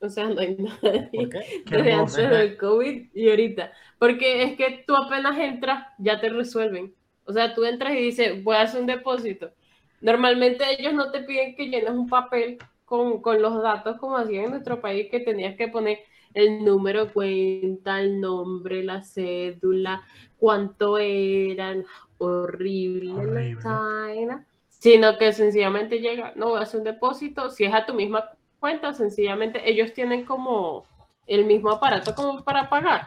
[0.00, 1.10] O sea, no hay nadie.
[1.14, 1.44] ¿Por qué?
[1.66, 2.22] Qué desde hermoso.
[2.22, 3.72] antes del COVID y ahorita.
[3.98, 6.94] Porque es que tú apenas entras, ya te resuelven.
[7.24, 9.52] O sea, tú entras y dices, voy a hacer un depósito.
[10.00, 14.44] Normalmente ellos no te piden que llenes un papel con, con los datos como hacían
[14.46, 15.98] en nuestro país, que tenías que poner
[16.34, 20.02] el número de cuenta, el nombre, la cédula,
[20.36, 21.84] cuánto eran,
[22.18, 23.62] horrible, la Horrible.
[23.62, 24.46] vaina.
[24.68, 28.30] Sino que sencillamente llega, no voy a hacer un depósito, si es a tu misma
[28.58, 30.84] cuenta, sencillamente ellos tienen como
[31.26, 33.06] el mismo aparato como para pagar.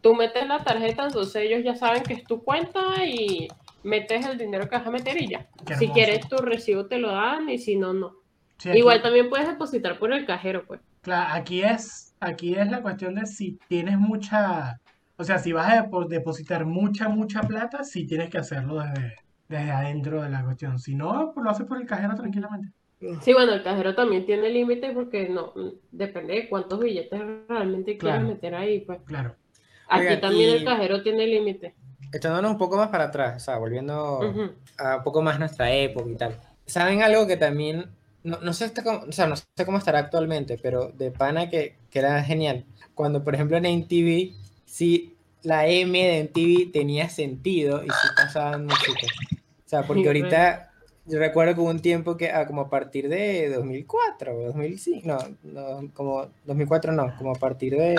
[0.00, 3.48] Tú metes la tarjeta, entonces ellos ya saben que es tu cuenta y
[3.82, 5.46] metes el dinero que vas a meter y ya.
[5.78, 8.12] Si quieres tu recibo te lo dan y si no, no.
[8.58, 10.80] Sí, aquí- Igual también puedes depositar por el cajero, pues.
[11.02, 14.80] Claro, aquí es, aquí es la cuestión de si tienes mucha,
[15.16, 19.14] o sea, si vas a depo- depositar mucha, mucha plata, sí tienes que hacerlo desde,
[19.48, 20.78] desde adentro de la cuestión.
[20.78, 22.68] Si no, pues lo haces por el cajero tranquilamente.
[23.20, 25.52] Sí, bueno, el cajero también tiene límite porque no,
[25.92, 28.26] depende de cuántos billetes realmente quieres Claro.
[28.26, 29.00] meter ahí, pues.
[29.04, 29.34] Claro.
[29.88, 31.74] Aquí también y- el cajero tiene límite.
[32.12, 34.20] Echándonos un poco más para atrás, o sea, volviendo
[34.78, 36.36] a un poco más nuestra época y tal.
[36.64, 37.86] ¿Saben algo que también,
[38.24, 41.50] no, no sé, hasta cómo, o sea, no sé cómo estará actualmente, pero de pana
[41.50, 42.64] que, que era genial?
[42.94, 44.32] Cuando, por ejemplo, en MTV,
[44.64, 49.06] sí, la M de MTV tenía sentido y sí pasaban música.
[49.64, 50.72] O sea, porque ahorita,
[51.06, 55.06] yo recuerdo que hubo un tiempo que, ah, como a partir de 2004 o 2005,
[55.06, 57.94] no, no, como 2004 no, como a partir de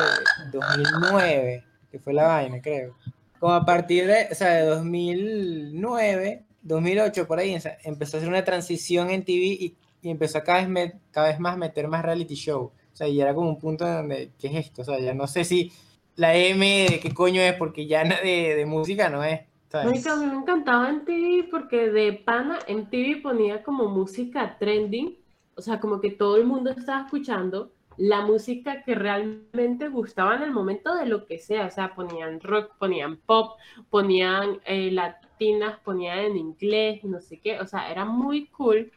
[0.51, 2.95] 2009, que fue la vaina, creo
[3.39, 8.19] como a partir de, o sea, de 2009, 2008, por ahí, o sea, empezó a
[8.19, 11.55] hacer una transición en TV y, y empezó a cada vez, me- cada vez más
[11.57, 12.71] meter más reality show.
[12.93, 14.81] O sea, y era como un punto donde, ¿qué es esto?
[14.81, 15.71] O sea, ya no sé si
[16.15, 19.41] la M de qué coño es, porque ya de, de música no es.
[19.73, 24.57] Marica, a mí me encantaba en TV porque de pana en TV ponía como música
[24.57, 25.17] trending,
[25.55, 30.43] o sea, como que todo el mundo estaba escuchando la música que realmente gustaba en
[30.43, 33.57] el momento de lo que sea, o sea, ponían rock, ponían pop,
[33.89, 38.91] ponían eh, latinas, ponían en inglés, no sé qué, o sea, era muy cool.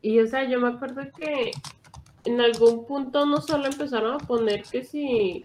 [0.00, 1.50] Y, o sea, yo me acuerdo que
[2.24, 5.44] en algún punto no solo empezaron a poner que si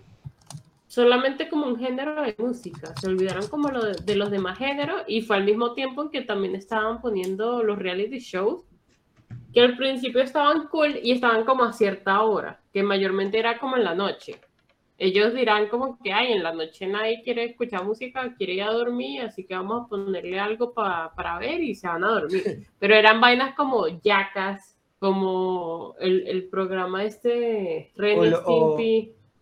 [0.92, 5.04] solamente como un género de música, se olvidaron como lo de, de los demás géneros
[5.08, 8.66] y fue al mismo tiempo en que también estaban poniendo los reality shows,
[9.54, 13.78] que al principio estaban cool y estaban como a cierta hora, que mayormente era como
[13.78, 14.42] en la noche.
[14.98, 18.72] Ellos dirán como que, ay, en la noche nadie quiere escuchar música, quiere ir a
[18.72, 22.44] dormir, así que vamos a ponerle algo pa- para ver y se van a dormir.
[22.80, 28.76] Pero eran vainas como yacas, como el, el programa este, Ren O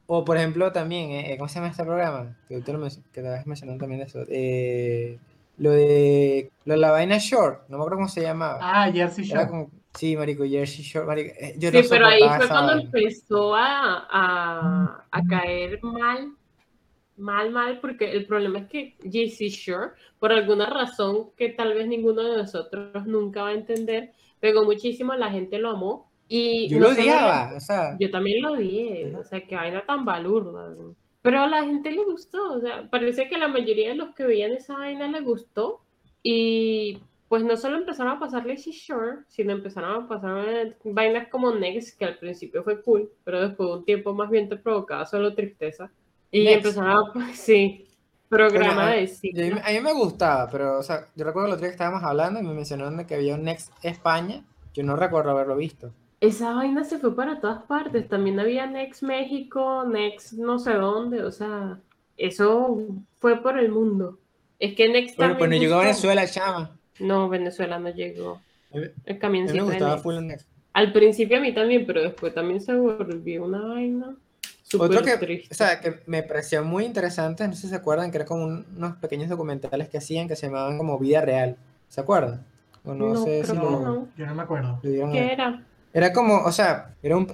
[0.10, 2.36] o- por ejemplo también, eh, ¿cómo se llama este programa?
[2.48, 4.20] Que tú lo que te habías mencionado también de eso.
[4.30, 5.20] Eh,
[5.58, 8.72] lo de lo de la vaina short, no me acuerdo cómo se llamaba.
[8.72, 9.50] Ah, Jersey Era Shore.
[9.50, 11.34] como, sí, marico, Jersey Shore, marico.
[11.40, 12.82] eh, Yo Sí, no pero ahí fue cuando vaina.
[12.82, 16.36] empezó a, a, a caer mal,
[17.18, 21.88] mal, mal, porque el problema es que JC Shore, por alguna razón que tal vez
[21.88, 26.09] ninguno de nosotros nunca va a entender, pegó muchísimo, la gente lo amó.
[26.32, 30.06] Y Yo lo odiaba, o sea, Yo también lo odié, o sea, qué vaina tan
[30.06, 30.70] balurda.
[30.70, 30.96] ¿no?
[31.24, 34.26] Pero a la gente le gustó, o sea, parece que la mayoría de los que
[34.26, 35.82] veían esa vaina les gustó.
[36.22, 41.30] Y pues no solo empezaron a pasar Lazy Shore, sino empezaron a pasar eh, vainas
[41.30, 44.58] como Next, que al principio fue cool, pero después de un tiempo más bien te
[44.58, 45.92] provocaba solo tristeza.
[46.32, 46.66] Y Next.
[46.66, 47.88] empezaron a, pues, sí,
[48.30, 49.62] programa de cine.
[49.64, 52.40] a mí me gustaba, pero, o sea, yo recuerdo el otro día que estábamos hablando
[52.40, 54.44] y me mencionaron que había un Next España.
[54.74, 55.92] Yo no recuerdo haberlo visto.
[56.22, 58.08] Esa vaina se fue para todas partes.
[58.10, 61.24] También había Next México, Next no sé dónde.
[61.24, 61.80] O sea,
[62.18, 62.84] eso
[63.20, 64.20] fue por el mundo.
[64.60, 66.72] Es que Next Bueno, pues no también llegó a Venezuela, chama.
[67.00, 68.42] No, Venezuela no llegó.
[68.72, 70.04] El a mí me de gustaba Next.
[70.04, 70.48] full Next.
[70.74, 74.16] Al principio a mí también, pero después también se volvió una vaina
[74.78, 75.48] Otro que, triste.
[75.52, 78.44] o sea, que me pareció muy interesante, no sé si se acuerdan, que era como
[78.44, 81.56] un- unos pequeños documentales que hacían que se llamaban como Vida Real.
[81.88, 82.46] ¿Se acuerdan?
[82.86, 84.08] O no, No, sé si creo que lo, no.
[84.16, 84.80] Yo no me acuerdo.
[84.84, 85.66] ¿Qué era?
[85.94, 87.28] Era como, o sea, era un,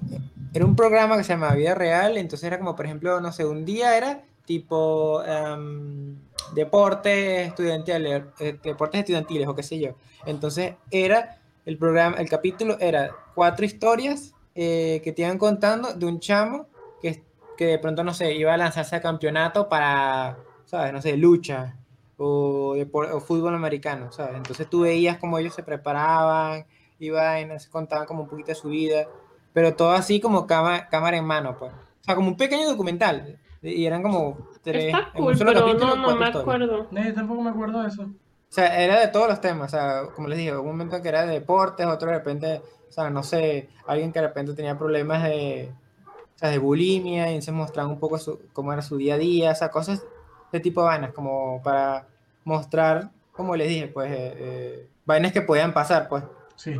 [0.53, 3.45] era un programa que se llamaba Vida Real, entonces era como, por ejemplo, no sé,
[3.45, 6.15] un día era tipo em,
[6.53, 9.95] deportes estudiantiles, eh, deportes estudiantiles o qué sé yo.
[10.25, 16.05] Entonces era el programa, el capítulo era cuatro historias eh, que te iban contando de
[16.05, 16.67] un chamo
[17.01, 17.23] que,
[17.57, 20.93] que de pronto, no sé, iba a lanzarse a campeonato para, ¿sabes?
[20.93, 21.75] No sé, lucha
[22.17, 24.37] o, o fútbol americano, ¿sabes?
[24.37, 26.65] Entonces tú veías cómo ellos se preparaban
[26.99, 29.07] y vainas, contaban como un poquito de su vida,
[29.53, 31.71] pero todo así como cama- cámara en mano, pues.
[31.73, 33.37] O sea, como un pequeño documental.
[33.61, 36.87] Y eran como tres, Está en un cool, solo pero capítulo, no, no me acuerdo.
[36.91, 38.03] No, yo tampoco me acuerdo de eso.
[38.03, 41.01] O sea, era de todos los temas, o sea, como les dije, hubo un momento
[41.01, 44.53] que era de deportes, otro de repente, o sea, no sé, alguien que de repente
[44.53, 45.73] tenía problemas de,
[46.07, 49.17] o sea, de bulimia y se mostraban un poco su- cómo era su día a
[49.17, 50.05] día, o sea, cosas
[50.51, 52.07] de tipo de vainas, como para
[52.45, 56.23] mostrar, como les dije, pues, eh, eh, vainas que podían pasar, pues.
[56.55, 56.75] Sí.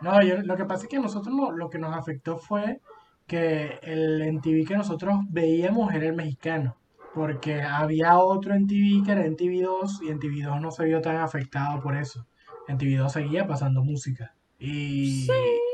[0.00, 2.80] No, yo- lo que pasa es que nosotros no- lo que nos afectó fue
[3.26, 6.76] que el NTV que nosotros veíamos era el mexicano.
[7.14, 11.96] Porque había otro NTV que era NTV2 y NTV2 no se vio tan afectado por
[11.96, 12.26] eso.
[12.68, 14.34] NTV2 seguía pasando música.
[14.58, 15.26] Y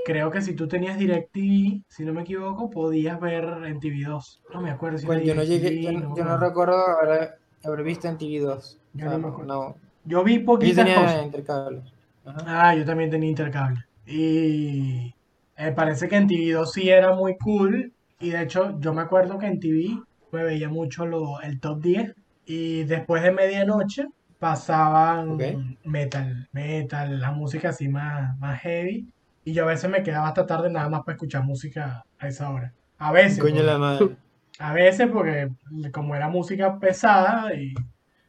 [0.04, 4.42] creo que si tú tenías DirecTV, si no me equivoco, podías ver NTV2.
[4.52, 7.82] No me acuerdo si Bueno, yo no llegué, DirecTV, yo, no yo recuerdo haber, haber
[7.84, 8.78] visto en TV2.
[8.94, 9.54] O Yo sea, no me no, acuerdo.
[9.54, 9.74] no.
[10.04, 11.80] Yo vi Yo poquitas tenía cosas.
[12.24, 13.84] Ah, yo también tenía intercable.
[14.06, 15.14] Y
[15.56, 17.92] eh, parece que en TV2 sí era muy cool.
[18.18, 20.02] Y de hecho, yo me acuerdo que en TV
[20.32, 22.14] me veía mucho lo, el top 10.
[22.46, 24.06] Y después de medianoche
[24.38, 25.38] pasaban
[25.84, 29.08] metal, metal, la música así más, más heavy.
[29.44, 32.50] Y yo a veces me quedaba hasta tarde nada más para escuchar música a esa
[32.50, 32.72] hora.
[32.98, 33.38] A veces.
[33.38, 34.16] Coño porque- la madre.
[34.58, 35.48] a veces porque
[35.92, 37.72] como era música pesada y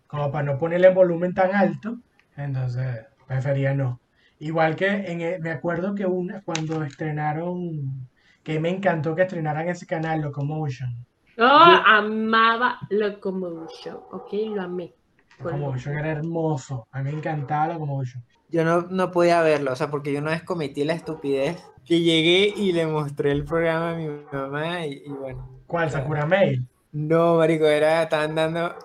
[0.07, 1.97] como para no ponerle volumen tan alto,
[2.37, 4.01] entonces prefería no.
[4.39, 8.09] Igual que en e- me acuerdo que una, cuando estrenaron,
[8.43, 11.05] que me encantó que estrenaran ese canal, Locomotion.
[11.37, 11.43] Oh,
[11.85, 13.97] amaba Locomotion.
[14.11, 14.93] Ok, lo amé.
[15.39, 16.87] Locomotion era hermoso.
[16.91, 18.23] A mí me encantaba Locomotion.
[18.49, 22.01] Yo no, no podía verlo, o sea, porque yo una vez cometí la estupidez que
[22.01, 25.61] llegué y le mostré el programa a mi mamá y, y bueno.
[25.67, 25.89] ¿Cuál?
[25.89, 26.67] Sakura Mail.
[26.91, 28.75] No, marico, era, estaban dando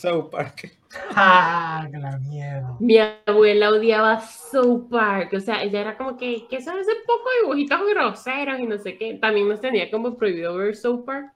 [0.00, 0.72] South Park.
[1.14, 1.86] ¡Ah!
[1.90, 2.76] ¡Que la mierda!
[2.80, 7.28] Mi abuela odiaba South Park, o sea, ella era como que, ¿qué son ese poco
[7.30, 9.14] de dibujitos groseros y no sé qué?
[9.14, 11.32] También nos tenía como prohibido ver South Park,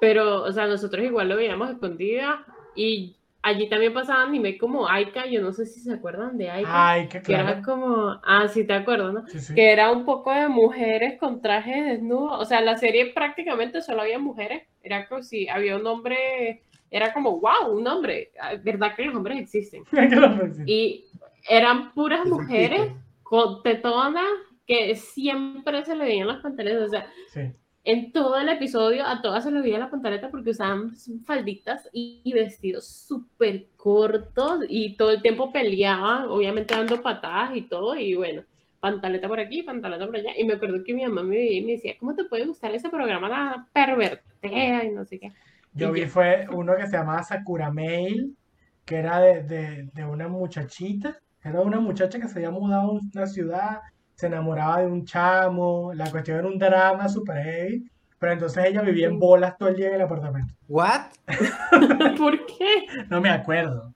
[0.00, 5.26] pero, o sea, nosotros igual lo veíamos escondida y allí también pasaba anime como Aika,
[5.26, 7.62] yo no sé si se acuerdan de Aika, ¡Ay, qué que era claro!
[7.64, 9.26] como, ah, sí te acuerdas, ¿no?
[9.28, 9.54] Sí, sí.
[9.54, 14.02] Que era un poco de mujeres con trajes desnudos, o sea, la serie prácticamente solo
[14.02, 16.64] había mujeres, era como si había un hombre,
[16.96, 19.82] era como, wow, un hombre, Ah, ¿verdad que los hombres existen?
[20.66, 21.06] Y
[21.48, 22.92] eran puras mujeres
[23.22, 24.24] con tetonas
[24.66, 26.82] que siempre se le veían las pantallas.
[26.82, 27.40] O sea, Sí.
[27.82, 30.92] en todo el episodio a todas se les veía la pantaleta porque usaban
[31.26, 37.62] falditas y, y vestidos súper cortos y todo el tiempo peleaban, obviamente dando patadas y
[37.62, 38.42] todo, y bueno,
[38.80, 40.30] pantaleta por aquí, pantaleta por allá.
[40.38, 42.72] Y me acuerdo que mi mamá me veía y me decía, ¿cómo te puede gustar
[42.74, 45.32] ese programa tan pervertida y no sé qué?
[45.74, 48.36] Yo vi fue uno que se llamaba Sakura Mail,
[48.84, 52.92] que era de, de, de una muchachita, era una muchacha que se había mudado a
[52.92, 53.80] una ciudad,
[54.14, 58.80] se enamoraba de un chamo, la cuestión era un drama super heavy, pero entonces ella
[58.80, 60.54] vivía en bolas todo el día en el apartamento.
[60.68, 61.02] ¿What?
[62.16, 62.86] ¿Por qué?
[63.10, 63.92] No me acuerdo.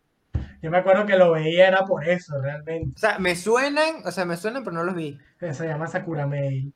[0.60, 2.92] Yo me acuerdo que lo veía era por eso, realmente.
[2.96, 5.16] O sea, me suenan, o sea, me suenan, pero no los vi.
[5.38, 6.74] que Se llama Sakura Mail.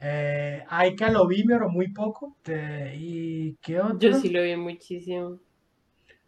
[0.00, 2.36] Eh, Aika lo vi, pero muy poco.
[2.42, 3.98] Te- ¿Y qué otro?
[3.98, 5.38] Yo sí lo vi muchísimo.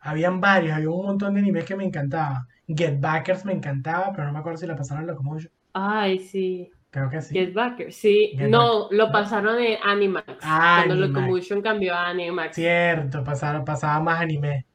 [0.01, 2.47] Habían varios, había un montón de animes que me encantaba.
[2.67, 5.53] Get Backers me encantaba, pero no me acuerdo si la pasaron en Locomotion.
[5.73, 6.71] Ay, sí.
[6.91, 7.35] Creo que sí.
[7.35, 7.93] Get Backer.
[7.93, 10.39] Sí, Get no, lo pasaron en Animax.
[10.43, 11.15] Ah, cuando Animax.
[11.15, 12.55] Locomotion cambió a Animax.
[12.57, 14.67] Cierto, pasaron, pasaba más anime.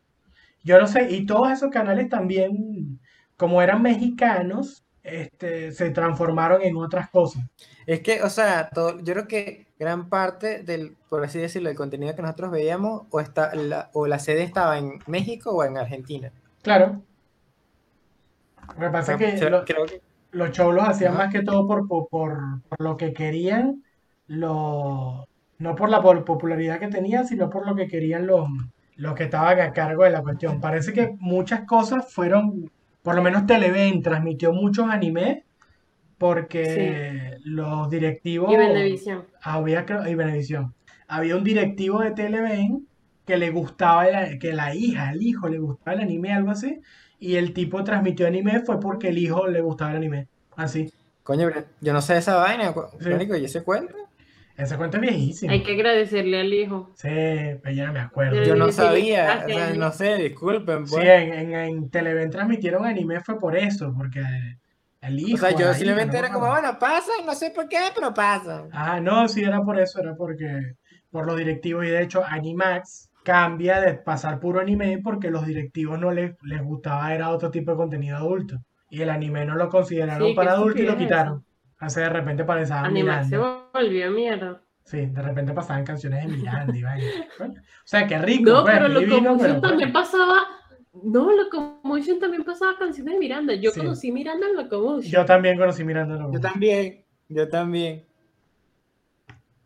[0.63, 2.99] Yo no sé, y todos esos canales también,
[3.37, 7.43] como eran mexicanos, este, se transformaron en otras cosas.
[7.85, 11.77] Es que, o sea, todo, yo creo que gran parte del, por así decirlo, del
[11.77, 15.77] contenido que nosotros veíamos, o, está, la, o la sede estaba en México o en
[15.77, 16.31] Argentina.
[16.61, 17.01] Claro.
[18.75, 20.01] Lo que O pasa sea, es que se- lo- creo que
[20.31, 22.37] los shows los hacían más que todo por, por, por,
[22.69, 23.83] por lo que querían,
[24.27, 25.27] lo,
[25.59, 28.47] no por la por- popularidad que tenían, sino por lo que querían los,
[28.95, 30.59] los que estaban a cargo de la cuestión.
[30.61, 32.71] Parece que muchas cosas fueron,
[33.03, 35.43] por lo menos Televen transmitió muchos animes
[36.17, 38.51] porque los directivos...
[38.51, 39.25] Y Venevisión.
[39.41, 40.73] había y.
[41.07, 42.87] Había un directivo de Televen
[43.25, 46.79] que le gustaba el- que la hija, el hijo le gustaba el anime, algo así,
[47.19, 50.27] y el tipo transmitió anime fue porque el hijo le gustaba el anime.
[50.55, 50.91] Así.
[51.23, 51.49] Coño,
[51.81, 53.09] yo no sé esa vaina, Sí.
[53.09, 53.95] Mónico, ¿y ese cuento?
[54.55, 55.51] Ese cuento es viejísimo.
[55.51, 56.91] Hay que agradecerle al hijo.
[56.95, 58.43] Sí, pero ya no me acuerdo.
[58.43, 61.07] Yo no sí, sabía, o sea, no sé, disculpen, Sí, pues.
[61.07, 64.21] en, en, en Televen transmitieron anime fue por eso, porque
[65.01, 65.35] el hijo.
[65.35, 68.13] O sea, la yo simplemente no era como, bueno, pasa, no sé por qué, pero
[68.13, 68.67] pasa.
[68.71, 70.73] Ah, no, sí, era por eso, era porque
[71.09, 75.99] por los directivos y de hecho Animax cambia de pasar puro anime porque los directivos
[75.99, 78.57] no les, les gustaba, era otro tipo de contenido adulto.
[78.89, 81.43] Y el anime no lo consideraron Sí, para adultos y lo quitaron.
[81.85, 83.69] O sea, de repente pasaban Animax se Miranda.
[83.73, 84.61] volvió mierda.
[84.85, 87.05] Sí, de repente pasaban canciones de Miranda y vaina.
[87.39, 90.43] Bueno, o sea, qué rico, No, pues, pero Locomotion pero también pasaba.
[91.03, 93.53] No, Locomotion también pasaba canciones de Miranda.
[93.55, 93.79] Yo Sí.
[93.79, 95.11] conocí Miranda en Locomotion.
[95.11, 96.15] Yo también conocí Miranda.
[96.15, 96.51] Yo Locomotion.
[96.51, 98.05] también, yo también.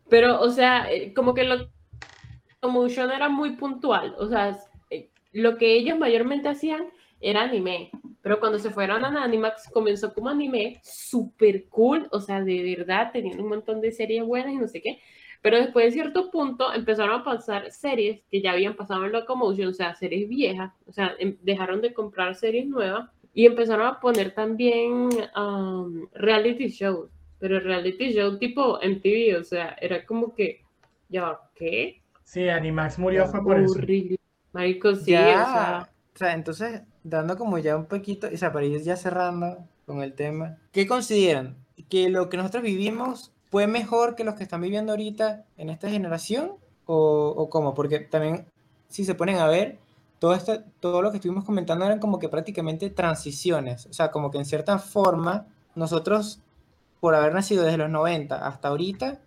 [0.08, 4.14] Pero, o sea, eh, como que Locomotion era muy puntual.
[4.18, 4.56] O sea,
[4.90, 6.86] eh, lo que ellos mayormente hacían
[7.20, 7.90] era anime.
[8.22, 12.08] Pero cuando se fueron a Animax, comenzó como anime súper cool.
[12.10, 14.98] O sea, de verdad, tenían un montón de series buenas y no sé qué.
[15.40, 19.68] Pero después de cierto punto empezaron a pasar series que ya habían pasado en Locomotion,
[19.68, 24.00] o sea, series viejas, o sea, em- dejaron de comprar series nuevas y empezaron a
[24.00, 27.08] poner también um, reality shows,
[27.38, 30.64] pero reality show tipo MTV, o sea, era como que,
[31.08, 32.02] ya, ¿qué?
[32.24, 33.78] Sí, Animax murió fue por eso.
[34.52, 38.52] Marico, sí, ya, o sea, o sea, entonces, dando como ya un poquito, o sea,
[38.52, 41.56] para ir ya cerrando con el tema, ¿qué consideran?
[41.88, 45.88] ¿Que lo que nosotros vivimos fue mejor que los que están viviendo ahorita en esta
[45.88, 46.52] generación?
[46.86, 47.74] ¿O, o cómo?
[47.74, 48.46] Porque también,
[48.88, 49.78] si se ponen a ver,
[50.18, 54.30] todo, esto, todo lo que estuvimos comentando eran como que prácticamente transiciones, o sea, como
[54.30, 56.40] que en cierta forma, nosotros,
[57.00, 59.20] por haber nacido desde los 90 hasta ahorita,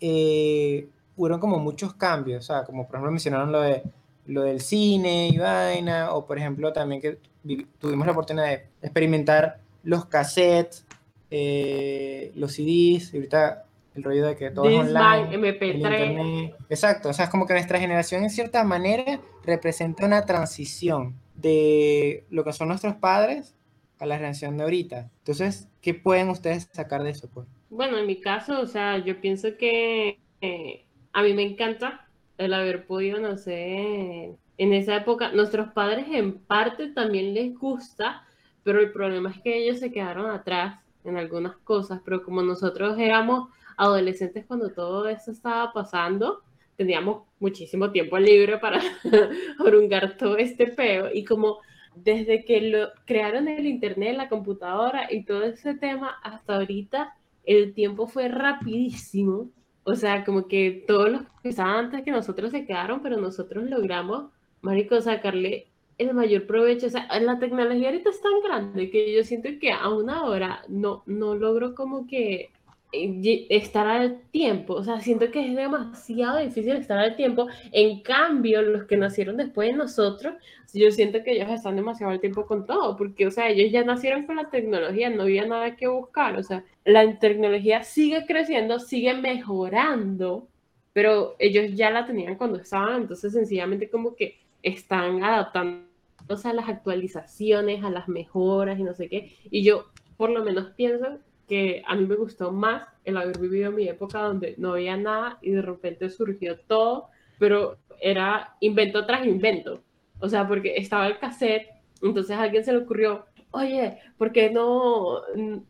[0.00, 3.82] eh, hubieron como muchos cambios, o sea, como por ejemplo mencionaron lo de
[4.28, 8.68] lo del cine y vaina, o por ejemplo también que vi- tuvimos la oportunidad de
[8.82, 10.86] experimentar los cassettes,
[11.30, 13.64] eh, los CDs, y ahorita
[13.94, 16.54] el rollo de que todo es Discman, online, el MP3, internet.
[16.70, 22.24] Exacto, o sea, es como que nuestra generación en cierta manera representa una transición de
[22.30, 23.56] lo que son nuestros padres
[23.98, 25.10] a la generación de ahorita.
[25.18, 27.28] Entonces, ¿qué pueden ustedes sacar de eso?
[27.32, 27.46] Pues?
[27.70, 32.07] Bueno, en mi caso, o sea, yo pienso que eh, a mí me encanta
[32.38, 35.32] el haber podido nacer en esa época.
[35.32, 38.26] Nuestros padres en parte también les gusta,
[38.62, 42.98] pero el problema es que ellos se quedaron atrás en algunas cosas, pero como nosotros
[42.98, 46.42] éramos adolescentes cuando todo eso estaba pasando,
[46.76, 48.80] teníamos muchísimo tiempo libre para
[49.58, 51.58] orungar todo este peo y como
[51.94, 57.14] desde que lo crearon el internet, la computadora y todo ese tema hasta ahorita
[57.44, 59.50] el tiempo fue rapidísimo.
[59.88, 63.64] O sea, como que todos los que estaban antes que nosotros se quedaron, pero nosotros
[63.64, 64.30] logramos,
[64.60, 65.66] marico, sacarle
[65.96, 66.88] el mayor provecho.
[66.88, 71.02] O sea, la tecnología ahorita es tan grande que yo siento que aún ahora no,
[71.06, 72.50] no logro como que
[72.92, 74.74] estar al tiempo.
[74.74, 77.46] O sea, siento que es demasiado difícil estar al tiempo.
[77.72, 80.34] En cambio, los que nacieron después de nosotros,
[80.72, 83.84] yo siento que ellos están demasiado al tiempo con todo, porque, o sea, ellos ya
[83.84, 86.36] nacieron con la tecnología, no había nada que buscar.
[86.38, 90.48] O sea, la tecnología sigue creciendo, sigue mejorando,
[90.92, 96.68] pero ellos ya la tenían cuando estaban, entonces sencillamente como que están adaptándose a las
[96.68, 99.36] actualizaciones, a las mejoras y no sé qué.
[99.50, 99.86] Y yo
[100.16, 101.18] por lo menos pienso
[101.48, 105.38] que a mí me gustó más el haber vivido mi época donde no había nada
[105.40, 109.82] y de repente surgió todo, pero era invento tras invento.
[110.20, 111.68] O sea, porque estaba el cassette,
[112.02, 115.22] entonces a alguien se le ocurrió, oye, ¿por qué no,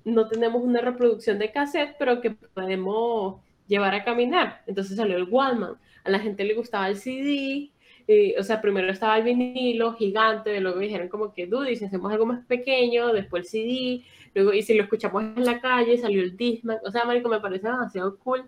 [0.05, 4.63] no tenemos una reproducción de cassette, pero que podemos llevar a caminar?
[4.67, 5.77] Entonces salió el Walkman.
[6.05, 7.71] A la gente le gustaba el CD,
[8.09, 12.11] y, o sea, primero estaba el vinilo gigante, luego dijeron como que, dude, si hacemos
[12.11, 14.05] algo más pequeño, después el CD,
[14.39, 17.41] luego, y si lo escuchamos en la calle, salió el Discman, o sea, Marico, me
[17.41, 18.45] parece demasiado cool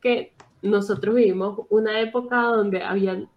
[0.00, 0.32] que
[0.62, 3.28] nosotros vivimos una época donde habían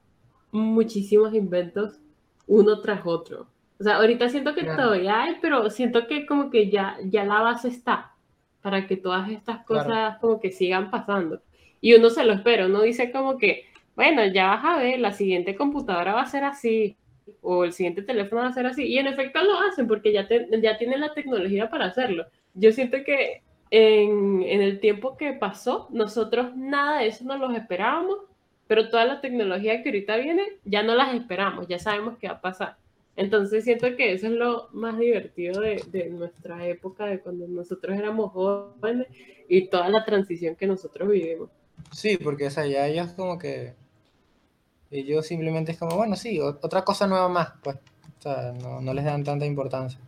[0.52, 2.00] muchísimos inventos
[2.48, 3.48] uno tras otro.
[3.80, 4.84] O sea, ahorita siento que Claro.
[4.84, 8.14] todavía hay, pero siento que como que ya, ya la base está
[8.62, 10.18] para que todas estas cosas Claro.
[10.22, 11.42] como que sigan pasando.
[11.82, 15.12] Y uno se lo espera, uno dice como que, bueno, ya vas a ver, la
[15.12, 16.96] siguiente computadora va a ser así,
[17.42, 18.84] o el siguiente teléfono va a ser así.
[18.86, 22.26] Y en efecto lo hacen porque ya, te- ya tienen la tecnología para hacerlo.
[22.54, 27.56] Yo siento que en, en el tiempo que pasó, nosotros nada de eso nos los
[27.56, 28.18] esperábamos,
[28.68, 32.36] pero toda la tecnología que ahorita viene, ya no las esperamos, ya sabemos qué va
[32.36, 32.78] a pasar.
[33.16, 37.98] Entonces siento que eso es lo más divertido de, de nuestra época, de cuando nosotros
[37.98, 39.08] éramos jóvenes
[39.48, 41.50] y toda la transición que nosotros vivimos.
[41.92, 43.74] Sí, porque, o sea, ya ellos como que.
[45.00, 47.78] Ellos simplemente es como, bueno, sí, otra cosa nueva más, pues.
[48.20, 50.00] O sea, no, no les dan tanta importancia.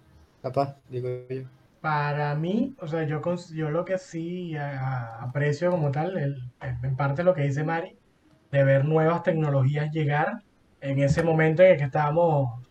[0.42, 1.44] Capaz, digo yo.
[1.82, 3.22] Para mí, o sea, yo,
[3.54, 6.52] yo lo que sí a- aprecio como tal, el-
[6.84, 7.98] en parte lo que dice Mari,
[8.52, 10.44] de ver nuevas tecnologías llegar
[10.82, 12.64] en ese momento en el que estábamos,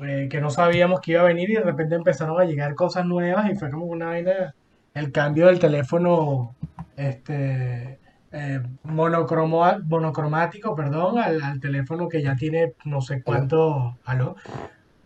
[0.00, 3.06] eh, que no sabíamos que iba a venir y de repente empezaron a llegar cosas
[3.06, 4.54] nuevas y fue como una vaina,
[4.94, 6.56] el cambio del teléfono,
[6.96, 8.00] este,
[8.34, 14.34] eh, monocromo- monocromático, perdón, al, al teléfono que ya tiene no sé cuánto, aló,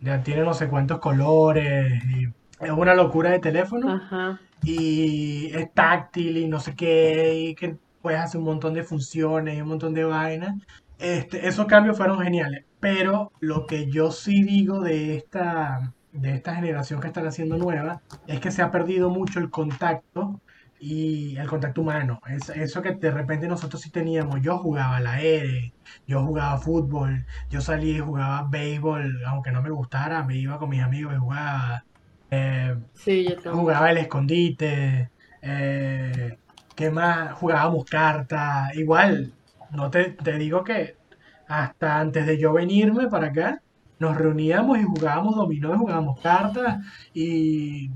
[0.01, 2.25] ya tiene no sé cuántos colores y
[2.65, 4.39] es una locura de teléfono Ajá.
[4.63, 9.57] y es táctil y no sé qué, y que puedes hacer un montón de funciones
[9.57, 10.55] y un montón de vainas.
[10.97, 16.55] Este, esos cambios fueron geniales, pero lo que yo sí digo de esta, de esta
[16.55, 20.41] generación que están haciendo nueva es que se ha perdido mucho el contacto
[20.79, 22.21] y el contacto humano.
[22.27, 24.41] Es, eso que de repente nosotros sí teníamos.
[24.41, 25.73] Yo jugaba al aire,
[26.07, 30.69] yo jugaba fútbol, yo salía y jugaba béisbol, aunque no me gustara, me iba con
[30.69, 31.85] mis amigos y jugaba.
[32.31, 33.55] Eh, Sí, yo también.
[33.55, 35.11] Jugaba el escondite,
[35.41, 36.37] eh,
[36.75, 37.33] ¿qué más?
[37.33, 39.33] Jugábamos cartas, igual,
[39.71, 40.97] no te, te digo que
[41.47, 43.61] hasta antes de yo venirme para acá,
[43.99, 46.79] nos reuníamos y jugábamos dominó jugábamos cartas
[47.13, 47.89] y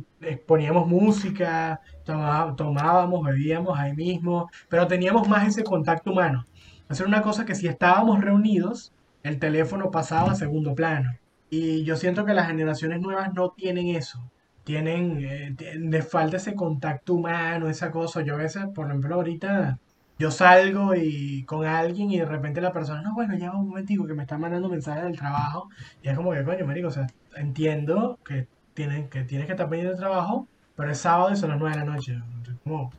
[0.45, 6.45] poníamos música, tomábamos, bebíamos ahí mismo, pero teníamos más ese contacto humano.
[6.89, 8.93] Hacer una cosa que si estábamos reunidos,
[9.23, 11.11] el teléfono pasaba a segundo plano.
[11.49, 14.19] Y yo siento que las generaciones nuevas no tienen eso
[14.63, 18.21] tienen, eh, les falta ese contacto humano, esa cosa.
[18.21, 19.79] Yo a veces, por ejemplo, ahorita
[20.23, 24.07] yo salgo y con alguien y de repente la persona, no, bueno, ya un momentico
[24.07, 25.67] que me está mandando mensajes del trabajo
[26.01, 29.67] y es como que, coño, marico, o sea, entiendo que, tienen, que tienes que estar
[29.69, 32.17] pendiente del trabajo, pero es sábado y son las 9 de la noche.
[32.63, 32.89] Como-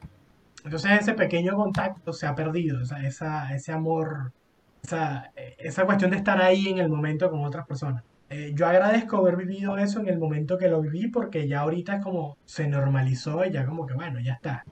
[0.64, 4.32] entonces ese pequeño contacto se ha perdido, o sea, esa, ese amor,
[4.82, 8.04] esa, esa cuestión de estar ahí en el momento con otras personas.
[8.30, 11.96] Eh, yo agradezco haber vivido eso en el momento que lo viví porque ya ahorita
[11.96, 14.64] es como se normalizó y ya como que bueno, ya está.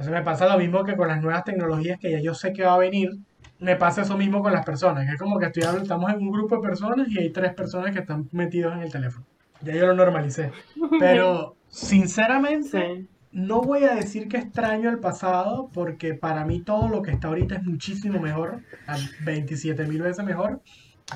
[0.00, 2.64] Entonces me pasa lo mismo que con las nuevas tecnologías que ya yo sé que
[2.64, 3.10] va a venir,
[3.58, 6.20] me pasa eso mismo con las personas, que es como que estoy, habl- estamos en
[6.20, 9.26] un grupo de personas y hay tres personas que están metidos en el teléfono.
[9.60, 10.52] Ya yo lo normalicé.
[10.98, 13.08] Pero sinceramente Sí.
[13.32, 17.28] no voy a decir que extraño el pasado porque para mí todo lo que está
[17.28, 18.96] ahorita es muchísimo mejor, a
[19.26, 20.62] 27 mil veces mejor,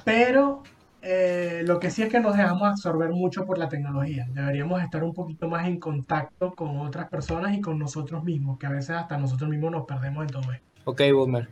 [0.05, 0.62] pero
[1.07, 4.26] eh, lo que sí es que nos dejamos absorber mucho por la tecnología.
[4.30, 8.66] Deberíamos estar un poquito más en contacto con otras personas y con nosotros mismos, que
[8.66, 10.66] a veces hasta nosotros mismos nos perdemos en todo esto.
[10.84, 11.48] Ok, Boomer.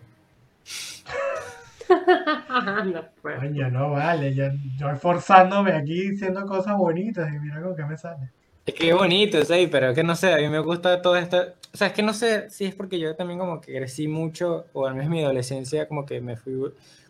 [2.87, 3.41] no puedo.
[3.41, 4.45] Coño, no vale, yo,
[4.79, 8.31] yo esforzándome aquí diciendo cosas bonitas y mira con qué me sale.
[8.65, 11.17] Es que es bonito, sí, pero es que no sé, a mí me gusta todo
[11.17, 11.39] esto.
[11.75, 14.67] O sea, es que no sé si es porque yo también como que crecí mucho,
[14.73, 16.55] o al menos mi adolescencia como que me fui,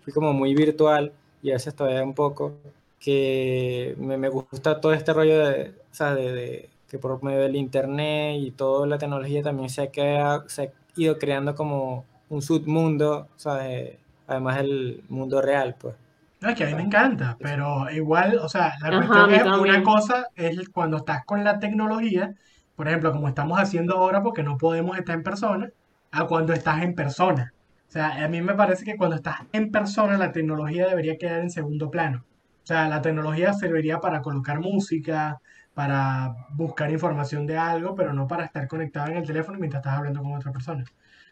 [0.02, 1.12] fui como muy virtual
[1.42, 2.58] y a veces todavía un poco,
[3.00, 7.40] que me, me gusta todo este rollo de, o sea, de, de que por medio
[7.40, 9.90] del internet y toda la tecnología también se
[10.20, 13.98] ha, se ha ido creando como un submundo, ¿sabes?
[14.26, 15.96] Además del mundo real, pues.
[16.40, 19.44] No, es que a mí me encanta, pero igual, o sea, la Ajá, cuestión es
[19.54, 19.82] una también.
[19.82, 22.34] cosa es cuando estás con la tecnología,
[22.74, 25.70] por ejemplo, como estamos haciendo ahora porque no podemos estar en persona,
[26.10, 27.54] a cuando estás en persona.
[27.92, 31.40] O sea, a mí me parece que cuando estás en persona la tecnología debería quedar
[31.40, 32.24] en segundo plano.
[32.62, 35.38] O sea, la tecnología serviría para colocar música,
[35.74, 39.98] para buscar información de algo, pero no para estar conectado en el teléfono mientras estás
[39.98, 40.84] hablando con otra persona.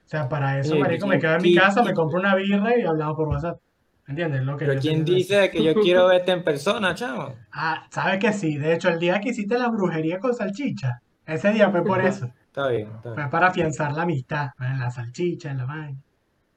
[0.05, 2.35] O sea, para eso, Oye, marico, me ¿quién- quedo en mi casa, me compro una
[2.35, 3.59] birra y hablamos por WhatsApp.
[4.07, 4.43] ¿Entiendes?
[4.43, 7.37] Lo que Pero ¿quién dice que yo quiero verte en persona, chavo?
[7.53, 8.59] Ah, sabes que sí.
[8.59, 12.27] De hecho, el día que hiciste la brujería con salchicha, ese día fue por eso.
[12.27, 13.15] Está bien, está bien.
[13.15, 14.49] Fue para afianzar la amistad.
[14.59, 15.99] En la salchicha, en la vaina.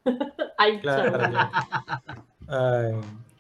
[0.58, 1.12] Ay, Claro.
[1.20, 1.38] chavo.
[2.48, 2.94] Ay,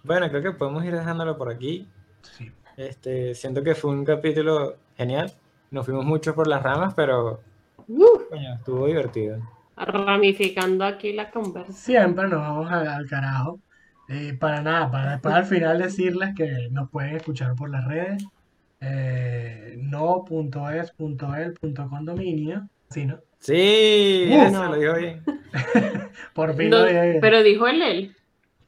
[0.04, 1.88] bueno, creo que podemos ir dejándolo por aquí.
[2.22, 2.52] Sí.
[2.78, 5.32] Este, siento que fue un capítulo genial.
[5.72, 7.42] Nos fuimos mucho por las ramas, pero
[7.88, 9.40] Uh, coño, estuvo divertido.
[9.76, 11.74] ramificando aquí la conversa.
[11.74, 13.60] Siempre nos vamos al, al carajo.
[14.10, 18.24] Eh, para nada, para después al final decirles que nos pueden escuchar por las redes.
[18.80, 22.68] Eh, no.es.el.condominio.
[22.90, 23.20] Sí, ¿no?
[23.44, 24.70] Sí, Uh, eso no.
[24.74, 25.22] lo dijo bien.
[26.34, 27.22] Por fin No, lo dije bien.
[27.22, 28.16] pero dijo el él.